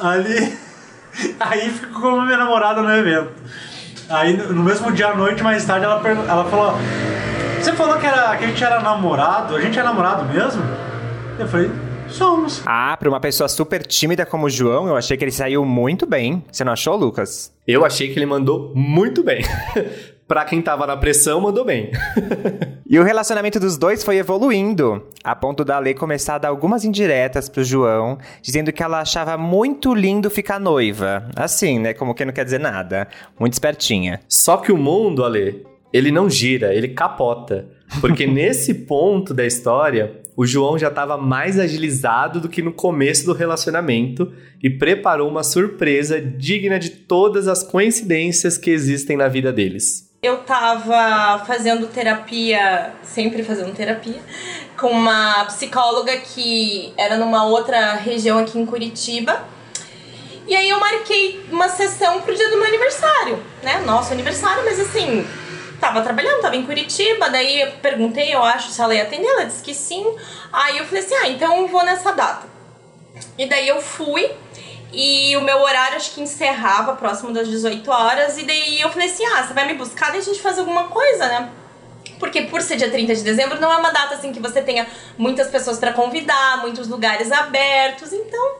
Ali, 0.00 0.56
aí 1.40 1.68
ficou 1.68 2.12
como 2.12 2.22
minha 2.22 2.38
namorada 2.38 2.80
no 2.80 2.92
evento. 2.94 3.32
Aí 4.08 4.36
no 4.36 4.62
mesmo 4.62 4.92
dia 4.92 5.08
à 5.08 5.16
noite, 5.16 5.42
mais 5.42 5.64
tarde, 5.64 5.84
ela, 5.84 6.00
ela 6.28 6.44
falou, 6.44 6.78
você 7.64 7.72
falou 7.74 7.98
que, 7.98 8.06
era, 8.06 8.36
que 8.36 8.44
a 8.44 8.46
gente 8.48 8.64
era 8.64 8.80
namorado, 8.80 9.54
a 9.54 9.60
gente 9.60 9.78
é 9.78 9.82
namorado 9.82 10.24
mesmo? 10.24 10.62
Eu 11.38 11.46
falei, 11.46 11.70
somos. 12.08 12.62
Ah, 12.64 12.96
pra 12.98 13.08
uma 13.08 13.20
pessoa 13.20 13.48
super 13.48 13.86
tímida 13.86 14.24
como 14.24 14.46
o 14.46 14.50
João, 14.50 14.88
eu 14.88 14.96
achei 14.96 15.16
que 15.16 15.24
ele 15.24 15.30
saiu 15.30 15.64
muito 15.64 16.06
bem. 16.06 16.42
Você 16.50 16.64
não 16.64 16.72
achou, 16.72 16.96
Lucas? 16.96 17.52
Eu 17.66 17.84
achei 17.84 18.12
que 18.12 18.18
ele 18.18 18.26
mandou 18.26 18.72
muito 18.74 19.22
bem. 19.22 19.42
pra 20.26 20.44
quem 20.44 20.62
tava 20.62 20.86
na 20.86 20.96
pressão, 20.96 21.40
mandou 21.40 21.64
bem. 21.64 21.90
E 22.92 22.98
o 22.98 23.04
relacionamento 23.04 23.60
dos 23.60 23.78
dois 23.78 24.02
foi 24.02 24.16
evoluindo, 24.16 25.06
a 25.22 25.36
ponto 25.36 25.64
da 25.64 25.78
Lê 25.78 25.94
começar 25.94 26.34
a 26.34 26.38
dar 26.38 26.48
algumas 26.48 26.84
indiretas 26.84 27.48
pro 27.48 27.62
João, 27.62 28.18
dizendo 28.42 28.72
que 28.72 28.82
ela 28.82 28.98
achava 28.98 29.36
muito 29.38 29.94
lindo 29.94 30.28
ficar 30.28 30.58
noiva. 30.58 31.24
Assim, 31.36 31.78
né? 31.78 31.94
Como 31.94 32.16
que 32.16 32.24
não 32.24 32.32
quer 32.32 32.44
dizer 32.44 32.58
nada. 32.58 33.06
Muito 33.38 33.52
espertinha. 33.52 34.18
Só 34.28 34.56
que 34.56 34.72
o 34.72 34.76
mundo, 34.76 35.24
Ale, 35.24 35.64
ele 35.92 36.10
não 36.10 36.28
gira, 36.28 36.74
ele 36.74 36.88
capota. 36.88 37.68
Porque 38.00 38.26
nesse 38.28 38.74
ponto 38.74 39.34
da 39.34 39.46
história, 39.46 40.20
o 40.36 40.46
João 40.46 40.78
já 40.78 40.88
estava 40.88 41.16
mais 41.16 41.58
agilizado 41.58 42.40
do 42.40 42.48
que 42.48 42.62
no 42.62 42.72
começo 42.72 43.24
do 43.26 43.32
relacionamento 43.32 44.32
e 44.62 44.70
preparou 44.70 45.28
uma 45.28 45.42
surpresa 45.42 46.20
digna 46.20 46.78
de 46.78 46.90
todas 46.90 47.48
as 47.48 47.62
coincidências 47.62 48.56
que 48.56 48.70
existem 48.70 49.16
na 49.16 49.28
vida 49.28 49.52
deles 49.52 50.10
eu 50.22 50.38
tava 50.38 51.42
fazendo 51.46 51.86
terapia, 51.86 52.92
sempre 53.02 53.42
fazendo 53.42 53.74
terapia, 53.74 54.20
com 54.78 54.88
uma 54.88 55.46
psicóloga 55.46 56.14
que 56.18 56.92
era 56.96 57.16
numa 57.16 57.46
outra 57.46 57.94
região 57.94 58.38
aqui 58.38 58.58
em 58.58 58.66
Curitiba. 58.66 59.42
E 60.46 60.54
aí 60.54 60.68
eu 60.68 60.78
marquei 60.78 61.42
uma 61.50 61.68
sessão 61.68 62.20
pro 62.20 62.34
dia 62.34 62.50
do 62.50 62.56
meu 62.56 62.66
aniversário, 62.66 63.42
né? 63.62 63.82
Nosso 63.86 64.12
aniversário, 64.12 64.62
mas 64.64 64.78
assim, 64.78 65.26
tava 65.80 66.02
trabalhando, 66.02 66.42
tava 66.42 66.56
em 66.56 66.64
Curitiba, 66.64 67.30
daí 67.30 67.62
eu 67.62 67.72
perguntei, 67.82 68.34
eu 68.34 68.42
acho, 68.42 68.70
se 68.70 68.80
ela 68.80 68.94
ia 68.94 69.02
atender, 69.02 69.26
ela 69.26 69.44
disse 69.44 69.62
que 69.62 69.74
sim. 69.74 70.04
Aí 70.52 70.78
eu 70.78 70.84
falei 70.84 71.02
assim, 71.02 71.14
ah, 71.14 71.28
então 71.28 71.66
vou 71.66 71.84
nessa 71.84 72.12
data. 72.12 72.46
E 73.36 73.46
daí 73.46 73.66
eu 73.66 73.80
fui, 73.80 74.30
e 74.92 75.36
o 75.36 75.42
meu 75.42 75.60
horário 75.60 75.96
acho 75.96 76.12
que 76.12 76.20
encerrava 76.20 76.94
próximo 76.94 77.32
das 77.32 77.48
18 77.48 77.88
horas. 77.90 78.38
E 78.38 78.42
daí 78.42 78.80
eu 78.80 78.90
falei 78.90 79.08
assim: 79.08 79.24
ah, 79.24 79.46
você 79.46 79.54
vai 79.54 79.66
me 79.66 79.74
buscar 79.74 80.14
e 80.14 80.18
a 80.18 80.20
gente 80.20 80.40
faz 80.40 80.58
alguma 80.58 80.84
coisa, 80.84 81.26
né? 81.26 81.50
Porque 82.18 82.42
por 82.42 82.60
ser 82.60 82.76
dia 82.76 82.90
30 82.90 83.14
de 83.14 83.22
dezembro, 83.22 83.60
não 83.60 83.72
é 83.72 83.76
uma 83.76 83.90
data 83.90 84.14
assim 84.14 84.32
que 84.32 84.40
você 84.40 84.60
tenha 84.60 84.86
muitas 85.16 85.48
pessoas 85.48 85.78
para 85.78 85.92
convidar, 85.92 86.58
muitos 86.60 86.88
lugares 86.88 87.32
abertos, 87.32 88.12
então. 88.12 88.56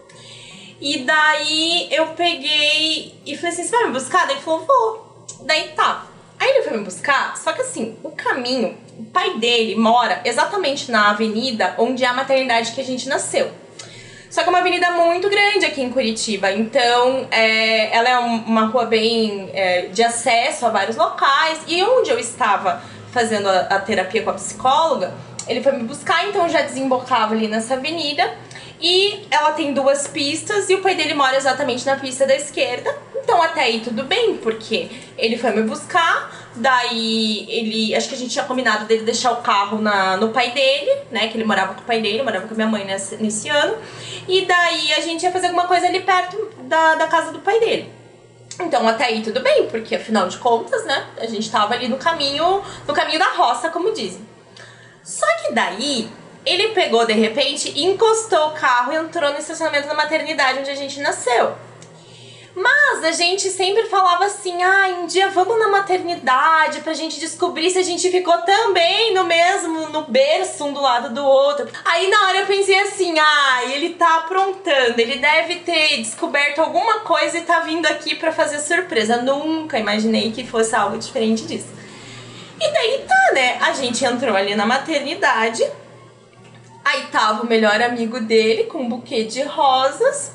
E 0.81 0.99
daí 1.05 1.89
eu 1.91 2.09
peguei 2.09 3.15
e 3.27 3.37
falei 3.37 3.53
assim: 3.53 3.65
você 3.65 3.71
vai 3.71 3.87
me 3.87 3.93
buscar? 3.93 4.27
Daí 4.27 4.37
ele 4.37 4.43
falou: 4.43 4.65
vou. 4.65 5.27
Daí 5.43 5.69
tá. 5.71 6.07
Aí 6.41 6.49
ele 6.49 6.63
foi 6.63 6.79
me 6.79 6.85
buscar, 6.85 7.37
só 7.37 7.53
que 7.53 7.61
assim, 7.61 7.99
o 8.03 8.11
caminho, 8.13 8.75
o 8.99 9.05
pai 9.05 9.37
dele 9.39 9.77
mora 9.77 10.23
exatamente 10.25 10.91
na 10.91 11.11
avenida 11.11 11.75
onde 11.77 12.03
é 12.03 12.07
a 12.07 12.15
maternidade 12.15 12.73
que 12.73 12.81
a 12.81 12.85
gente 12.85 13.07
nasceu. 13.11 13.51
Só 14.31 14.43
que 14.43 14.49
é 14.49 14.51
uma 14.51 14.61
avenida 14.61 14.91
muito 14.93 15.29
grande 15.29 15.67
aqui 15.67 15.83
em 15.83 15.91
Curitiba, 15.91 16.51
então 16.51 17.27
é, 17.31 17.95
ela 17.95 18.09
é 18.09 18.19
uma 18.19 18.67
rua 18.67 18.87
bem 18.87 19.51
é, 19.53 19.89
de 19.89 20.03
acesso 20.03 20.65
a 20.65 20.71
vários 20.71 20.97
locais. 20.97 21.61
E 21.67 21.83
onde 21.83 22.11
eu 22.11 22.19
estava 22.19 22.83
fazendo 23.13 23.49
a, 23.49 23.61
a 23.63 23.81
terapia 23.81 24.23
com 24.23 24.31
a 24.31 24.35
psicóloga, 24.35 25.13
ele 25.47 25.61
foi 25.61 25.73
me 25.73 25.83
buscar, 25.83 26.27
então 26.27 26.49
já 26.49 26.63
desembocava 26.63 27.35
ali 27.35 27.49
nessa 27.49 27.75
avenida. 27.75 28.33
E 28.81 29.27
ela 29.31 29.53
tem 29.53 29.75
duas 29.75 30.09
pistas 30.09 30.71
e 30.71 30.75
o 30.75 30.81
pai 30.81 30.95
dele 30.95 31.13
mora 31.13 31.37
exatamente 31.37 31.85
na 31.85 31.97
pista 31.97 32.27
da 32.27 32.35
esquerda. 32.35 32.97
Então 33.23 33.43
até 33.43 33.63
aí 33.63 33.81
tudo 33.81 34.05
bem, 34.05 34.39
porque 34.39 34.89
ele 35.19 35.37
foi 35.37 35.51
me 35.51 35.63
buscar, 35.63 36.51
daí 36.57 37.47
ele. 37.49 37.95
Acho 37.95 38.09
que 38.09 38.15
a 38.15 38.19
gente 38.19 38.31
tinha 38.31 38.45
combinado 38.45 38.87
dele 38.87 39.05
deixar 39.05 39.33
o 39.33 39.43
carro 39.43 39.79
na, 39.81 40.17
no 40.17 40.31
pai 40.31 40.53
dele, 40.53 40.91
né? 41.11 41.29
Que 41.29 41.37
ele 41.37 41.45
morava 41.45 41.75
com 41.75 41.83
o 41.83 41.85
pai 41.85 42.01
dele, 42.01 42.23
morava 42.23 42.49
com 42.49 42.55
a 42.55 42.57
minha 42.57 42.67
mãe 42.67 42.85
nesse, 42.87 43.17
nesse 43.17 43.51
ano. 43.51 43.77
E 44.27 44.47
daí 44.47 44.95
a 44.95 45.01
gente 45.01 45.23
ia 45.23 45.31
fazer 45.31 45.49
alguma 45.49 45.67
coisa 45.67 45.87
ali 45.87 46.01
perto 46.01 46.51
da, 46.63 46.95
da 46.95 47.07
casa 47.07 47.33
do 47.33 47.41
pai 47.41 47.61
dele. 47.61 47.93
Então 48.59 48.89
até 48.89 49.05
aí 49.05 49.23
tudo 49.23 49.41
bem, 49.41 49.69
porque 49.69 49.95
afinal 49.95 50.27
de 50.27 50.39
contas, 50.39 50.85
né? 50.87 51.07
A 51.19 51.27
gente 51.27 51.51
tava 51.51 51.75
ali 51.75 51.87
no 51.87 51.99
caminho, 51.99 52.63
no 52.89 52.95
caminho 52.95 53.19
da 53.19 53.33
roça, 53.33 53.69
como 53.69 53.93
dizem. 53.93 54.27
Só 55.03 55.27
que 55.43 55.53
daí 55.53 56.09
ele 56.45 56.69
pegou 56.69 57.07
de 57.07 57.13
repente, 57.13 57.79
encostou 57.81 58.49
o 58.49 58.53
carro 58.53 58.93
e 58.93 58.97
entrou 58.97 59.31
no 59.33 59.39
estacionamento 59.39 59.89
da 59.89 59.95
maternidade 59.95 60.61
onde 60.61 60.71
a 60.71 60.75
gente 60.75 61.01
nasceu. 61.01 61.55
Mas 62.55 63.05
a 63.05 63.13
gente 63.13 63.49
sempre 63.49 63.85
falava 63.85 64.25
assim: 64.25 64.61
ah, 64.63 64.89
um 65.01 65.07
dia 65.07 65.29
vamos 65.29 65.59
na 65.59 65.69
maternidade 65.69 66.81
pra 66.81 66.93
gente 66.93 67.21
descobrir 67.21 67.71
se 67.71 67.79
a 67.79 67.83
gente 67.83 68.11
ficou 68.11 68.37
também 68.39 69.15
no 69.15 69.25
mesmo, 69.25 69.89
no 69.91 70.03
berço, 70.03 70.65
um 70.65 70.73
do 70.73 70.81
lado 70.81 71.15
do 71.15 71.25
outro. 71.25 71.69
Aí 71.85 72.11
na 72.11 72.27
hora 72.27 72.39
eu 72.39 72.47
pensei 72.47 72.79
assim: 72.81 73.17
ah, 73.19 73.65
ele 73.67 73.91
tá 73.91 74.17
aprontando, 74.17 75.01
ele 75.01 75.17
deve 75.17 75.57
ter 75.57 75.99
descoberto 75.99 76.59
alguma 76.59 77.01
coisa 77.01 77.39
e 77.39 77.43
tá 77.43 77.61
vindo 77.61 77.87
aqui 77.87 78.17
pra 78.17 78.33
fazer 78.33 78.59
surpresa. 78.59 79.19
Nunca 79.19 79.79
imaginei 79.79 80.33
que 80.33 80.45
fosse 80.45 80.75
algo 80.75 80.99
diferente 80.99 81.47
disso. 81.47 81.69
E 82.61 82.73
daí 82.73 83.05
tá, 83.07 83.33
né? 83.33 83.59
A 83.61 83.73
gente 83.73 84.05
entrou 84.05 84.37
ali 84.37 84.55
na 84.55 84.67
maternidade. 84.67 85.65
Aí 86.85 87.07
tava 87.13 87.43
o 87.43 87.47
melhor 87.47 87.81
amigo 87.81 88.21
dele 88.21 88.65
com 88.65 88.83
um 88.83 88.89
buquê 88.89 89.25
de 89.25 89.43
rosas 89.43 90.33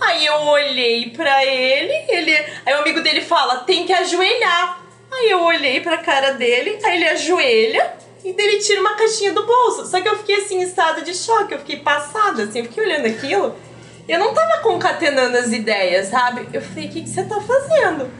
Aí 0.00 0.26
eu 0.26 0.34
olhei 0.34 1.10
pra 1.10 1.44
ele, 1.44 1.92
ele. 2.08 2.32
Aí 2.66 2.74
o 2.74 2.78
amigo 2.78 3.00
dele 3.00 3.20
fala, 3.20 3.58
tem 3.58 3.86
que 3.86 3.92
ajoelhar. 3.92 4.80
Aí 5.10 5.30
eu 5.30 5.42
olhei 5.42 5.80
pra 5.80 5.98
cara 5.98 6.32
dele, 6.32 6.78
aí 6.84 6.96
ele 6.96 7.08
ajoelha 7.08 7.94
e 8.24 8.32
dele 8.32 8.58
tira 8.58 8.80
uma 8.80 8.96
caixinha 8.96 9.32
do 9.32 9.46
bolso. 9.46 9.86
Só 9.86 10.00
que 10.00 10.08
eu 10.08 10.18
fiquei 10.18 10.36
assim 10.36 10.58
em 10.58 10.62
estado 10.62 11.02
de 11.02 11.14
choque, 11.14 11.54
eu 11.54 11.58
fiquei 11.58 11.76
passada, 11.76 12.42
assim, 12.42 12.60
eu 12.60 12.64
fiquei 12.64 12.84
olhando 12.84 13.06
aquilo. 13.06 13.54
Eu 14.08 14.18
não 14.18 14.34
tava 14.34 14.60
concatenando 14.60 15.36
as 15.36 15.52
ideias, 15.52 16.08
sabe? 16.08 16.48
Eu 16.52 16.60
falei, 16.60 16.86
o 16.86 16.90
que, 16.90 17.02
que 17.02 17.08
você 17.08 17.22
tá 17.24 17.40
fazendo? 17.40 18.10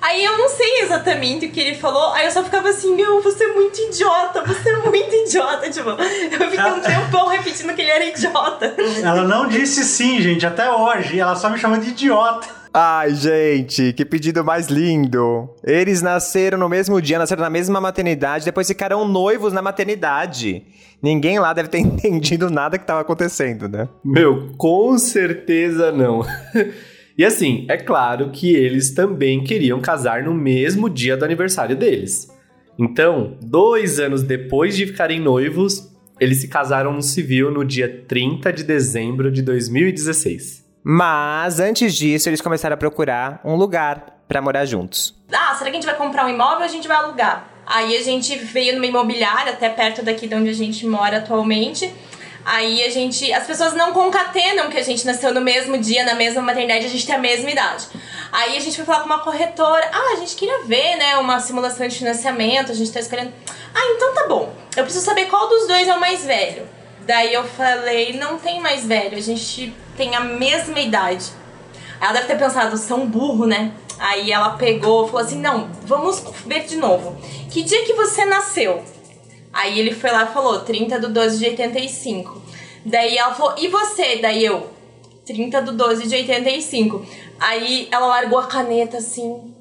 Aí 0.00 0.24
eu 0.24 0.38
não 0.38 0.48
sei 0.48 0.80
exatamente 0.82 1.46
o 1.46 1.50
que 1.50 1.60
ele 1.60 1.74
falou, 1.74 2.12
aí 2.12 2.26
eu 2.26 2.30
só 2.30 2.44
ficava 2.44 2.68
assim, 2.68 2.94
meu, 2.94 3.20
você 3.20 3.44
é 3.44 3.52
muito 3.52 3.78
idiota, 3.80 4.44
você 4.44 4.70
é 4.70 4.76
muito 4.76 5.14
idiota, 5.14 5.68
tipo, 5.70 5.90
eu 5.90 6.50
fiquei 6.50 6.72
um 6.72 6.80
tempão 6.80 7.28
repetindo 7.28 7.74
que 7.74 7.82
ele 7.82 7.90
era 7.90 8.04
idiota. 8.04 8.74
Ela 9.02 9.24
não 9.24 9.48
disse 9.48 9.84
sim, 9.84 10.20
gente, 10.20 10.46
até 10.46 10.70
hoje, 10.70 11.18
ela 11.18 11.34
só 11.34 11.50
me 11.50 11.58
chama 11.58 11.78
de 11.78 11.90
idiota. 11.90 12.58
Ai, 12.72 13.14
gente, 13.14 13.92
que 13.92 14.04
pedido 14.04 14.44
mais 14.44 14.68
lindo. 14.68 15.48
Eles 15.64 16.00
nasceram 16.02 16.58
no 16.58 16.68
mesmo 16.68 17.00
dia, 17.00 17.18
nasceram 17.18 17.42
na 17.42 17.50
mesma 17.50 17.80
maternidade, 17.80 18.44
depois 18.44 18.68
ficaram 18.68 19.06
noivos 19.08 19.52
na 19.52 19.62
maternidade. 19.62 20.64
Ninguém 21.02 21.38
lá 21.38 21.52
deve 21.52 21.68
ter 21.68 21.78
entendido 21.80 22.50
nada 22.50 22.78
que 22.78 22.84
estava 22.84 23.00
acontecendo, 23.00 23.68
né? 23.68 23.88
Meu, 24.04 24.50
com 24.56 24.96
certeza 24.98 25.90
não. 25.90 26.24
E 27.18 27.24
assim, 27.24 27.66
é 27.68 27.76
claro 27.76 28.30
que 28.30 28.54
eles 28.54 28.92
também 28.92 29.42
queriam 29.42 29.80
casar 29.80 30.22
no 30.22 30.32
mesmo 30.32 30.88
dia 30.88 31.16
do 31.16 31.24
aniversário 31.24 31.74
deles. 31.74 32.28
Então, 32.78 33.36
dois 33.42 33.98
anos 33.98 34.22
depois 34.22 34.76
de 34.76 34.86
ficarem 34.86 35.18
noivos, 35.18 35.92
eles 36.20 36.40
se 36.40 36.46
casaram 36.46 36.92
no 36.92 37.02
civil 37.02 37.50
no 37.50 37.64
dia 37.64 38.04
30 38.06 38.52
de 38.52 38.62
dezembro 38.62 39.32
de 39.32 39.42
2016. 39.42 40.64
Mas 40.84 41.58
antes 41.58 41.92
disso, 41.92 42.28
eles 42.28 42.40
começaram 42.40 42.74
a 42.74 42.76
procurar 42.76 43.40
um 43.44 43.56
lugar 43.56 44.22
para 44.28 44.40
morar 44.40 44.64
juntos. 44.64 45.12
Ah, 45.32 45.56
será 45.56 45.70
que 45.70 45.76
a 45.76 45.80
gente 45.80 45.86
vai 45.86 45.96
comprar 45.96 46.24
um 46.24 46.28
imóvel 46.28 46.58
ou 46.58 46.64
a 46.64 46.68
gente 46.68 46.86
vai 46.86 46.98
alugar? 46.98 47.50
Aí 47.66 47.96
a 47.96 48.02
gente 48.02 48.38
veio 48.38 48.74
numa 48.74 48.86
imobiliária, 48.86 49.54
até 49.54 49.68
perto 49.68 50.04
daqui 50.04 50.28
de 50.28 50.36
onde 50.36 50.50
a 50.50 50.54
gente 50.54 50.86
mora 50.86 51.18
atualmente. 51.18 51.92
Aí 52.50 52.82
a 52.82 52.88
gente. 52.88 53.30
As 53.30 53.46
pessoas 53.46 53.74
não 53.74 53.92
concatenam 53.92 54.70
que 54.70 54.78
a 54.78 54.82
gente 54.82 55.04
nasceu 55.04 55.34
no 55.34 55.40
mesmo 55.42 55.76
dia, 55.76 56.02
na 56.02 56.14
mesma 56.14 56.40
maternidade, 56.40 56.86
a 56.86 56.88
gente 56.88 57.04
tem 57.04 57.14
a 57.14 57.18
mesma 57.18 57.50
idade. 57.50 57.86
Aí 58.32 58.56
a 58.56 58.60
gente 58.60 58.74
foi 58.74 58.86
falar 58.86 59.00
com 59.00 59.06
uma 59.06 59.18
corretora. 59.18 59.86
Ah, 59.92 60.14
a 60.14 60.16
gente 60.16 60.34
queria 60.34 60.64
ver, 60.64 60.96
né, 60.96 61.18
uma 61.18 61.40
simulação 61.40 61.86
de 61.86 61.98
financiamento, 61.98 62.72
a 62.72 62.74
gente 62.74 62.90
tá 62.90 63.00
escolhendo. 63.00 63.34
Ah, 63.74 63.92
então 63.94 64.14
tá 64.14 64.26
bom. 64.26 64.50
Eu 64.74 64.84
preciso 64.84 65.04
saber 65.04 65.26
qual 65.26 65.46
dos 65.46 65.66
dois 65.66 65.86
é 65.86 65.94
o 65.94 66.00
mais 66.00 66.24
velho. 66.24 66.66
Daí 67.02 67.34
eu 67.34 67.44
falei, 67.44 68.14
não 68.14 68.38
tem 68.38 68.60
mais 68.60 68.86
velho, 68.86 69.18
a 69.18 69.20
gente 69.20 69.74
tem 69.94 70.16
a 70.16 70.20
mesma 70.20 70.80
idade. 70.80 71.26
Ela 72.00 72.12
deve 72.14 72.28
ter 72.28 72.38
pensado, 72.38 72.74
um 72.94 73.06
burro, 73.06 73.44
né? 73.44 73.72
Aí 73.98 74.32
ela 74.32 74.50
pegou 74.50 75.06
falou 75.06 75.20
assim: 75.20 75.38
não, 75.38 75.68
vamos 75.82 76.24
ver 76.46 76.64
de 76.64 76.76
novo. 76.76 77.14
Que 77.50 77.62
dia 77.62 77.84
que 77.84 77.92
você 77.92 78.24
nasceu? 78.24 78.82
Aí 79.58 79.80
ele 79.80 79.92
foi 79.92 80.12
lá 80.12 80.22
e 80.22 80.32
falou, 80.32 80.60
30 80.60 81.00
do 81.00 81.08
12 81.08 81.38
de 81.38 81.46
85. 81.46 82.40
Daí 82.86 83.18
ela 83.18 83.34
falou, 83.34 83.56
e 83.58 83.66
você? 83.66 84.18
Daí 84.22 84.44
eu, 84.44 84.70
30 85.26 85.62
do 85.62 85.72
12 85.72 86.06
de 86.06 86.14
85. 86.14 87.04
Aí 87.40 87.88
ela 87.90 88.06
largou 88.06 88.38
a 88.38 88.46
caneta 88.46 88.98
assim, 88.98 89.52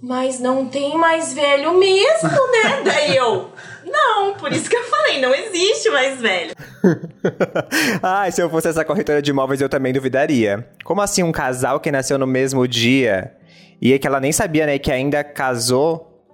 mas 0.00 0.40
não 0.40 0.66
tem 0.66 0.96
mais 0.96 1.34
velho 1.34 1.74
mesmo, 1.74 2.30
né? 2.30 2.80
Daí 2.82 3.14
eu, 3.14 3.50
não, 3.84 4.34
por 4.34 4.50
isso 4.52 4.70
que 4.70 4.76
eu 4.76 4.84
falei, 4.84 5.20
não 5.20 5.34
existe 5.34 5.90
mais 5.90 6.18
velho. 6.18 6.54
ah, 8.02 8.30
se 8.30 8.40
eu 8.40 8.48
fosse 8.48 8.68
essa 8.68 8.86
corretora 8.86 9.20
de 9.20 9.32
imóveis, 9.32 9.60
eu 9.60 9.68
também 9.68 9.92
duvidaria. 9.92 10.66
Como 10.82 11.02
assim 11.02 11.22
um 11.22 11.30
casal 11.30 11.78
que 11.78 11.92
nasceu 11.92 12.18
no 12.18 12.26
mesmo 12.26 12.66
dia 12.66 13.36
e 13.82 13.98
que 13.98 14.06
ela 14.06 14.18
nem 14.18 14.32
sabia, 14.32 14.64
né, 14.64 14.78
que 14.78 14.90
ainda 14.90 15.22
casou? 15.22 16.24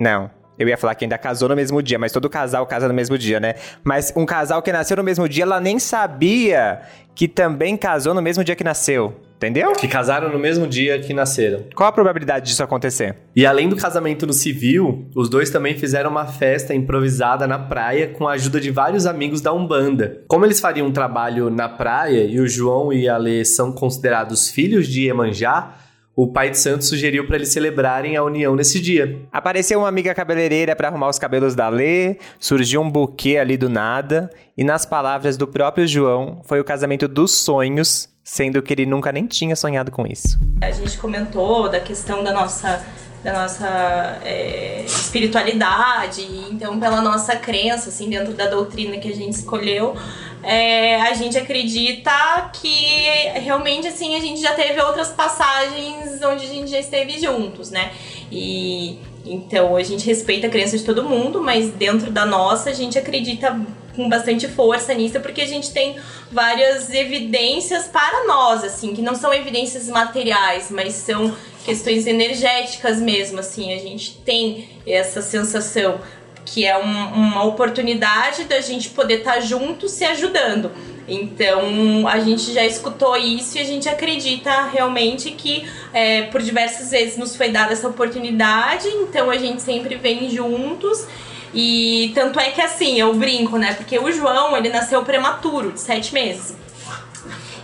Não. 0.00 0.30
Eu 0.58 0.68
ia 0.68 0.76
falar 0.76 0.94
que 0.94 1.04
ainda 1.04 1.18
casou 1.18 1.48
no 1.48 1.56
mesmo 1.56 1.82
dia, 1.82 1.98
mas 1.98 2.12
todo 2.12 2.28
casal 2.30 2.66
casa 2.66 2.86
no 2.86 2.94
mesmo 2.94 3.18
dia, 3.18 3.40
né? 3.40 3.54
Mas 3.82 4.12
um 4.16 4.24
casal 4.24 4.62
que 4.62 4.72
nasceu 4.72 4.96
no 4.96 5.02
mesmo 5.02 5.28
dia, 5.28 5.42
ela 5.44 5.60
nem 5.60 5.78
sabia 5.78 6.80
que 7.14 7.28
também 7.28 7.76
casou 7.76 8.14
no 8.14 8.22
mesmo 8.22 8.44
dia 8.44 8.54
que 8.54 8.64
nasceu. 8.64 9.20
Entendeu? 9.36 9.72
Que 9.72 9.88
casaram 9.88 10.30
no 10.30 10.38
mesmo 10.38 10.66
dia 10.66 10.98
que 11.00 11.12
nasceram. 11.12 11.64
Qual 11.74 11.86
a 11.86 11.92
probabilidade 11.92 12.46
disso 12.46 12.62
acontecer? 12.62 13.14
E 13.36 13.44
além 13.44 13.68
do 13.68 13.76
casamento 13.76 14.26
no 14.26 14.32
civil, 14.32 15.10
os 15.14 15.28
dois 15.28 15.50
também 15.50 15.76
fizeram 15.76 16.10
uma 16.10 16.24
festa 16.24 16.72
improvisada 16.72 17.46
na 17.46 17.58
praia 17.58 18.08
com 18.08 18.26
a 18.26 18.32
ajuda 18.32 18.58
de 18.58 18.70
vários 18.70 19.06
amigos 19.06 19.42
da 19.42 19.52
Umbanda. 19.52 20.22
Como 20.28 20.46
eles 20.46 20.60
fariam 20.60 20.86
um 20.86 20.92
trabalho 20.92 21.50
na 21.50 21.68
praia 21.68 22.24
e 22.24 22.40
o 22.40 22.48
João 22.48 22.90
e 22.90 23.06
a 23.06 23.18
Lê 23.18 23.44
são 23.44 23.70
considerados 23.72 24.48
filhos 24.48 24.86
de 24.86 25.02
Iemanjá, 25.08 25.74
o 26.16 26.28
pai 26.28 26.50
de 26.50 26.58
santo 26.58 26.84
sugeriu 26.84 27.26
para 27.26 27.36
eles 27.36 27.52
celebrarem 27.52 28.16
a 28.16 28.22
união 28.22 28.54
nesse 28.54 28.80
dia. 28.80 29.20
Apareceu 29.32 29.80
uma 29.80 29.88
amiga 29.88 30.14
cabeleireira 30.14 30.76
para 30.76 30.88
arrumar 30.88 31.08
os 31.08 31.18
cabelos 31.18 31.54
da 31.54 31.68
Lê, 31.68 32.18
surgiu 32.38 32.80
um 32.80 32.90
buquê 32.90 33.36
ali 33.36 33.56
do 33.56 33.68
nada, 33.68 34.30
e 34.56 34.62
nas 34.62 34.86
palavras 34.86 35.36
do 35.36 35.46
próprio 35.46 35.86
João, 35.86 36.40
foi 36.44 36.60
o 36.60 36.64
casamento 36.64 37.08
dos 37.08 37.32
sonhos, 37.32 38.08
sendo 38.22 38.62
que 38.62 38.72
ele 38.72 38.86
nunca 38.86 39.10
nem 39.10 39.26
tinha 39.26 39.56
sonhado 39.56 39.90
com 39.90 40.06
isso. 40.06 40.38
A 40.62 40.70
gente 40.70 40.96
comentou 40.98 41.68
da 41.68 41.80
questão 41.80 42.22
da 42.22 42.32
nossa 42.32 42.84
da 43.24 43.32
nossa 43.32 44.20
é, 44.22 44.84
espiritualidade, 44.84 46.20
então 46.50 46.78
pela 46.78 47.00
nossa 47.00 47.34
crença, 47.34 47.88
assim, 47.88 48.10
dentro 48.10 48.34
da 48.34 48.46
doutrina 48.48 48.98
que 48.98 49.08
a 49.08 49.14
gente 49.14 49.32
escolheu, 49.32 49.96
é, 50.46 51.00
a 51.00 51.14
gente 51.14 51.36
acredita 51.38 52.50
que 52.52 52.96
realmente 53.40 53.88
assim 53.88 54.14
a 54.14 54.20
gente 54.20 54.40
já 54.40 54.52
teve 54.54 54.80
outras 54.80 55.08
passagens 55.08 56.22
onde 56.22 56.44
a 56.44 56.48
gente 56.48 56.70
já 56.70 56.78
esteve 56.78 57.18
juntos, 57.18 57.70
né? 57.70 57.92
E 58.30 58.98
então 59.24 59.76
a 59.76 59.82
gente 59.82 60.04
respeita 60.06 60.46
a 60.46 60.50
crença 60.50 60.76
de 60.76 60.84
todo 60.84 61.02
mundo, 61.02 61.42
mas 61.42 61.70
dentro 61.70 62.10
da 62.10 62.26
nossa 62.26 62.70
a 62.70 62.74
gente 62.74 62.98
acredita 62.98 63.58
com 63.96 64.08
bastante 64.08 64.48
força 64.48 64.92
nisso, 64.92 65.20
porque 65.20 65.40
a 65.40 65.46
gente 65.46 65.72
tem 65.72 65.96
várias 66.30 66.92
evidências 66.92 67.86
para 67.86 68.26
nós, 68.26 68.64
assim, 68.64 68.94
que 68.94 69.00
não 69.00 69.14
são 69.14 69.32
evidências 69.32 69.88
materiais, 69.88 70.68
mas 70.70 70.94
são 70.94 71.34
questões 71.64 72.06
energéticas 72.06 73.00
mesmo, 73.00 73.40
assim, 73.40 73.72
a 73.72 73.78
gente 73.78 74.16
tem 74.18 74.68
essa 74.86 75.22
sensação 75.22 76.00
que 76.44 76.66
é 76.66 76.76
um, 76.76 77.06
uma 77.14 77.44
oportunidade 77.44 78.44
da 78.44 78.60
gente 78.60 78.90
poder 78.90 79.18
estar 79.18 79.34
tá 79.34 79.40
junto 79.40 79.88
se 79.88 80.04
ajudando. 80.04 80.70
Então 81.06 82.08
a 82.08 82.18
gente 82.18 82.52
já 82.52 82.64
escutou 82.64 83.16
isso 83.16 83.58
e 83.58 83.60
a 83.60 83.64
gente 83.64 83.88
acredita 83.88 84.68
realmente 84.72 85.30
que 85.32 85.68
é, 85.92 86.22
por 86.22 86.42
diversas 86.42 86.90
vezes 86.90 87.16
nos 87.16 87.36
foi 87.36 87.50
dada 87.50 87.72
essa 87.72 87.88
oportunidade, 87.88 88.88
então 88.88 89.30
a 89.30 89.36
gente 89.36 89.60
sempre 89.60 89.96
vem 89.96 90.30
juntos. 90.30 91.06
E 91.52 92.10
tanto 92.14 92.40
é 92.40 92.50
que 92.50 92.60
assim, 92.60 92.98
eu 92.98 93.14
brinco, 93.14 93.56
né? 93.58 93.74
Porque 93.74 93.96
o 93.98 94.10
João, 94.10 94.56
ele 94.56 94.70
nasceu 94.70 95.04
prematuro, 95.04 95.72
de 95.72 95.80
sete 95.80 96.12
meses. 96.12 96.56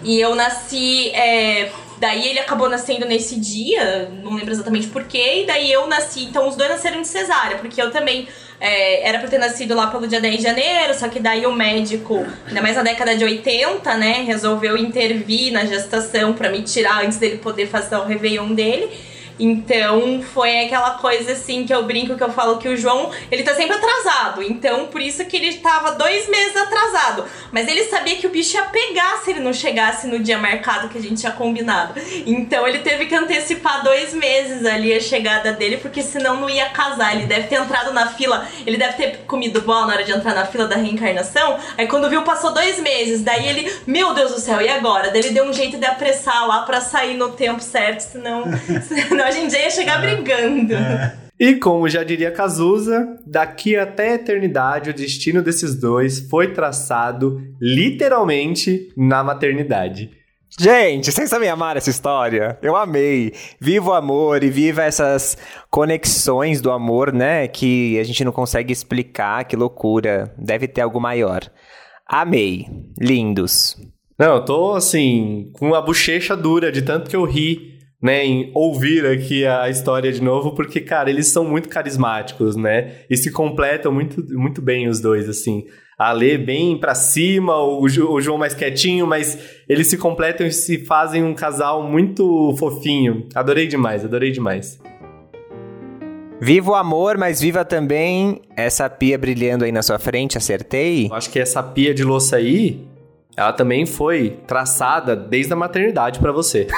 E 0.02 0.18
eu 0.20 0.34
nasci. 0.34 1.10
É, 1.10 1.72
daí 1.98 2.28
ele 2.28 2.38
acabou 2.38 2.68
nascendo 2.68 3.04
nesse 3.04 3.38
dia, 3.38 4.10
não 4.22 4.34
lembro 4.34 4.52
exatamente 4.52 4.86
porquê, 4.86 5.42
e 5.42 5.46
daí 5.46 5.72
eu 5.72 5.88
nasci. 5.88 6.24
Então 6.24 6.48
os 6.48 6.54
dois 6.54 6.70
nasceram 6.70 7.02
de 7.02 7.08
cesárea, 7.08 7.58
porque 7.58 7.82
eu 7.82 7.90
também 7.90 8.28
é, 8.60 9.08
era 9.08 9.18
pra 9.18 9.28
ter 9.28 9.38
nascido 9.38 9.74
lá 9.74 9.86
pelo 9.86 10.06
dia 10.06 10.20
10 10.20 10.36
de 10.36 10.42
janeiro, 10.42 10.94
só 10.94 11.08
que 11.08 11.18
daí 11.18 11.46
o 11.46 11.52
médico, 11.52 12.26
ainda 12.46 12.60
mais 12.60 12.76
na 12.76 12.82
década 12.82 13.16
de 13.16 13.24
80, 13.24 13.96
né, 13.96 14.22
resolveu 14.26 14.76
intervir 14.76 15.50
na 15.50 15.64
gestação 15.64 16.34
para 16.34 16.50
me 16.50 16.62
tirar 16.62 17.04
antes 17.04 17.16
dele 17.18 17.38
poder 17.38 17.66
fazer 17.66 17.96
o 17.96 18.04
Réveillon 18.04 18.52
dele. 18.52 18.90
Então 19.40 20.22
foi 20.22 20.60
aquela 20.60 20.92
coisa 20.98 21.32
assim 21.32 21.64
que 21.64 21.72
eu 21.72 21.82
brinco 21.84 22.14
que 22.14 22.22
eu 22.22 22.30
falo 22.30 22.58
que 22.58 22.68
o 22.68 22.76
João 22.76 23.10
ele 23.30 23.42
tá 23.42 23.54
sempre 23.54 23.76
atrasado. 23.76 24.42
Então 24.42 24.86
por 24.86 25.00
isso 25.00 25.24
que 25.24 25.36
ele 25.36 25.54
tava 25.54 25.92
dois 25.92 26.28
meses 26.28 26.54
atrasado. 26.56 27.24
Mas 27.50 27.66
ele 27.66 27.84
sabia 27.84 28.16
que 28.16 28.26
o 28.26 28.30
bicho 28.30 28.56
ia 28.56 28.64
pegar 28.64 29.16
se 29.18 29.30
ele 29.30 29.40
não 29.40 29.52
chegasse 29.52 30.06
no 30.06 30.18
dia 30.18 30.38
marcado 30.38 30.90
que 30.90 30.98
a 30.98 31.00
gente 31.00 31.20
tinha 31.20 31.32
combinado. 31.32 31.94
Então 32.26 32.68
ele 32.68 32.80
teve 32.80 33.06
que 33.06 33.14
antecipar 33.14 33.82
dois 33.82 34.12
meses 34.12 34.66
ali 34.66 34.92
a 34.92 35.00
chegada 35.00 35.52
dele, 35.52 35.78
porque 35.78 36.02
senão 36.02 36.36
não 36.36 36.50
ia 36.50 36.68
casar. 36.68 37.16
Ele 37.16 37.26
deve 37.26 37.48
ter 37.48 37.56
entrado 37.56 37.92
na 37.92 38.08
fila, 38.08 38.46
ele 38.66 38.76
deve 38.76 38.92
ter 38.94 39.18
comido 39.26 39.62
bola 39.62 39.86
na 39.86 39.92
hora 39.94 40.04
de 40.04 40.12
entrar 40.12 40.34
na 40.34 40.44
fila 40.44 40.66
da 40.66 40.76
reencarnação. 40.76 41.58
Aí 41.78 41.86
quando 41.86 42.10
viu, 42.10 42.22
passou 42.22 42.52
dois 42.52 42.78
meses. 42.78 43.22
Daí 43.22 43.48
ele, 43.48 43.72
meu 43.86 44.12
Deus 44.12 44.32
do 44.32 44.40
céu, 44.40 44.60
e 44.60 44.68
agora? 44.68 45.10
Daí 45.10 45.20
ele 45.20 45.30
deu 45.30 45.44
um 45.44 45.52
jeito 45.52 45.78
de 45.78 45.86
apressar 45.86 46.46
lá 46.46 46.62
para 46.62 46.80
sair 46.80 47.16
no 47.16 47.30
tempo 47.30 47.62
certo, 47.62 48.00
senão, 48.00 48.44
senão 48.86 49.29
a 49.30 49.32
gente 49.32 49.52
já 49.52 49.60
ia 49.60 49.70
chegar 49.70 50.04
é. 50.04 50.14
brigando. 50.14 50.74
É. 50.74 51.16
E 51.38 51.54
como 51.54 51.88
já 51.88 52.04
diria 52.04 52.30
Cazuza, 52.30 53.16
daqui 53.26 53.74
até 53.74 54.10
a 54.10 54.14
eternidade 54.16 54.90
o 54.90 54.94
destino 54.94 55.40
desses 55.40 55.74
dois 55.74 56.20
foi 56.28 56.52
traçado 56.52 57.40
literalmente 57.58 58.92
na 58.94 59.24
maternidade. 59.24 60.10
Gente, 60.58 61.10
vocês 61.10 61.30
também 61.30 61.48
amaram 61.48 61.78
essa 61.78 61.88
história? 61.88 62.58
Eu 62.60 62.76
amei. 62.76 63.32
Viva 63.58 63.90
o 63.90 63.94
amor 63.94 64.42
e 64.42 64.50
viva 64.50 64.82
essas 64.82 65.38
conexões 65.70 66.60
do 66.60 66.70
amor, 66.70 67.12
né? 67.12 67.46
Que 67.48 67.98
a 67.98 68.02
gente 68.02 68.24
não 68.24 68.32
consegue 68.32 68.72
explicar, 68.72 69.44
que 69.44 69.56
loucura. 69.56 70.34
Deve 70.36 70.66
ter 70.68 70.82
algo 70.82 71.00
maior. 71.00 71.40
Amei. 72.06 72.66
Lindos. 73.00 73.76
Não, 74.18 74.34
eu 74.34 74.44
tô 74.44 74.74
assim, 74.74 75.50
com 75.54 75.74
a 75.74 75.80
bochecha 75.80 76.36
dura 76.36 76.70
de 76.70 76.82
tanto 76.82 77.08
que 77.08 77.16
eu 77.16 77.24
ri 77.24 77.79
né, 78.02 78.24
em 78.24 78.50
ouvir 78.54 79.04
aqui 79.04 79.44
a 79.44 79.68
história 79.68 80.10
de 80.10 80.22
novo, 80.22 80.52
porque, 80.52 80.80
cara, 80.80 81.10
eles 81.10 81.26
são 81.26 81.44
muito 81.44 81.68
carismáticos, 81.68 82.56
né? 82.56 82.92
E 83.10 83.16
se 83.16 83.30
completam 83.30 83.92
muito, 83.92 84.24
muito 84.36 84.62
bem 84.62 84.88
os 84.88 85.00
dois, 85.00 85.28
assim. 85.28 85.66
A 85.98 86.12
Lê 86.12 86.38
bem 86.38 86.78
pra 86.78 86.94
cima, 86.94 87.56
o, 87.58 87.82
o 87.82 88.20
João 88.20 88.38
mais 88.38 88.54
quietinho, 88.54 89.06
mas 89.06 89.38
eles 89.68 89.86
se 89.88 89.98
completam 89.98 90.46
e 90.46 90.52
se 90.52 90.78
fazem 90.86 91.22
um 91.22 91.34
casal 91.34 91.82
muito 91.82 92.54
fofinho. 92.58 93.28
Adorei 93.34 93.66
demais, 93.66 94.02
adorei 94.02 94.30
demais. 94.30 94.80
Viva 96.40 96.70
o 96.70 96.74
amor, 96.74 97.18
mas 97.18 97.38
viva 97.38 97.66
também 97.66 98.40
essa 98.56 98.88
pia 98.88 99.18
brilhando 99.18 99.62
aí 99.62 99.70
na 99.70 99.82
sua 99.82 99.98
frente, 99.98 100.38
acertei? 100.38 101.10
Acho 101.12 101.28
que 101.28 101.38
essa 101.38 101.62
pia 101.62 101.92
de 101.92 102.02
louça 102.02 102.36
aí 102.36 102.88
ela 103.40 103.54
também 103.54 103.86
foi 103.86 104.38
traçada 104.46 105.16
desde 105.16 105.50
a 105.50 105.56
maternidade 105.56 106.18
para 106.18 106.30
você. 106.30 106.66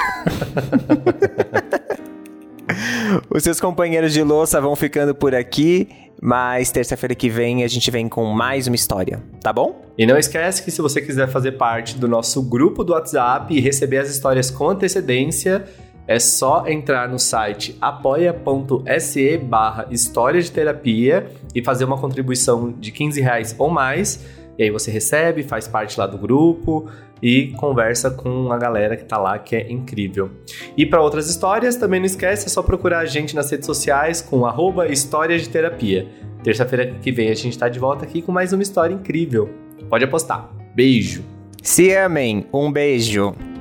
Os 3.29 3.43
seus 3.43 3.59
companheiros 3.59 4.13
de 4.13 4.23
louça 4.23 4.61
vão 4.61 4.73
ficando 4.73 5.13
por 5.13 5.35
aqui, 5.35 5.89
mas 6.21 6.71
terça-feira 6.71 7.13
que 7.13 7.29
vem 7.29 7.65
a 7.65 7.67
gente 7.67 7.91
vem 7.91 8.07
com 8.07 8.23
mais 8.27 8.65
uma 8.65 8.77
história, 8.77 9.21
tá 9.41 9.51
bom? 9.51 9.83
E 9.97 10.05
não 10.05 10.17
esquece 10.17 10.63
que 10.63 10.71
se 10.71 10.81
você 10.81 11.01
quiser 11.01 11.27
fazer 11.27 11.51
parte 11.53 11.97
do 11.97 12.07
nosso 12.07 12.41
grupo 12.41 12.81
do 12.81 12.93
WhatsApp 12.93 13.53
e 13.53 13.59
receber 13.59 13.97
as 13.97 14.09
histórias 14.09 14.49
com 14.49 14.69
antecedência, 14.69 15.65
é 16.07 16.17
só 16.17 16.65
entrar 16.65 17.09
no 17.09 17.19
site 17.19 17.77
apoia.se 17.81 19.37
barra 19.37 19.85
história 19.91 20.41
de 20.41 20.49
terapia 20.49 21.27
e 21.53 21.61
fazer 21.61 21.83
uma 21.83 21.97
contribuição 21.97 22.71
de 22.71 22.89
15 22.89 23.19
reais 23.19 23.53
ou 23.59 23.69
mais 23.69 24.42
e 24.57 24.63
aí 24.63 24.69
você 24.69 24.91
recebe, 24.91 25.43
faz 25.43 25.67
parte 25.67 25.99
lá 25.99 26.05
do 26.05 26.17
grupo 26.17 26.89
e 27.21 27.47
conversa 27.57 28.11
com 28.11 28.51
a 28.51 28.57
galera 28.57 28.97
que 28.97 29.05
tá 29.05 29.17
lá, 29.17 29.39
que 29.39 29.55
é 29.55 29.71
incrível. 29.71 30.29
E 30.75 30.85
para 30.85 31.01
outras 31.01 31.29
histórias, 31.29 31.75
também 31.75 31.99
não 31.99 32.05
esquece, 32.05 32.47
é 32.47 32.49
só 32.49 32.61
procurar 32.61 32.99
a 32.99 33.05
gente 33.05 33.35
nas 33.35 33.49
redes 33.49 33.65
sociais 33.65 34.21
com 34.21 34.45
arroba 34.45 34.87
de 34.87 35.49
Terapia. 35.49 36.07
Terça-feira 36.43 36.93
que 37.01 37.11
vem 37.11 37.29
a 37.29 37.35
gente 37.35 37.57
tá 37.57 37.69
de 37.69 37.79
volta 37.79 38.03
aqui 38.03 38.21
com 38.21 38.31
mais 38.31 38.51
uma 38.51 38.61
história 38.61 38.93
incrível. 38.93 39.49
Pode 39.89 40.03
apostar. 40.03 40.49
Beijo! 40.75 41.23
Se 41.61 41.95
amem, 41.95 42.45
um 42.53 42.69
beijo! 42.69 43.52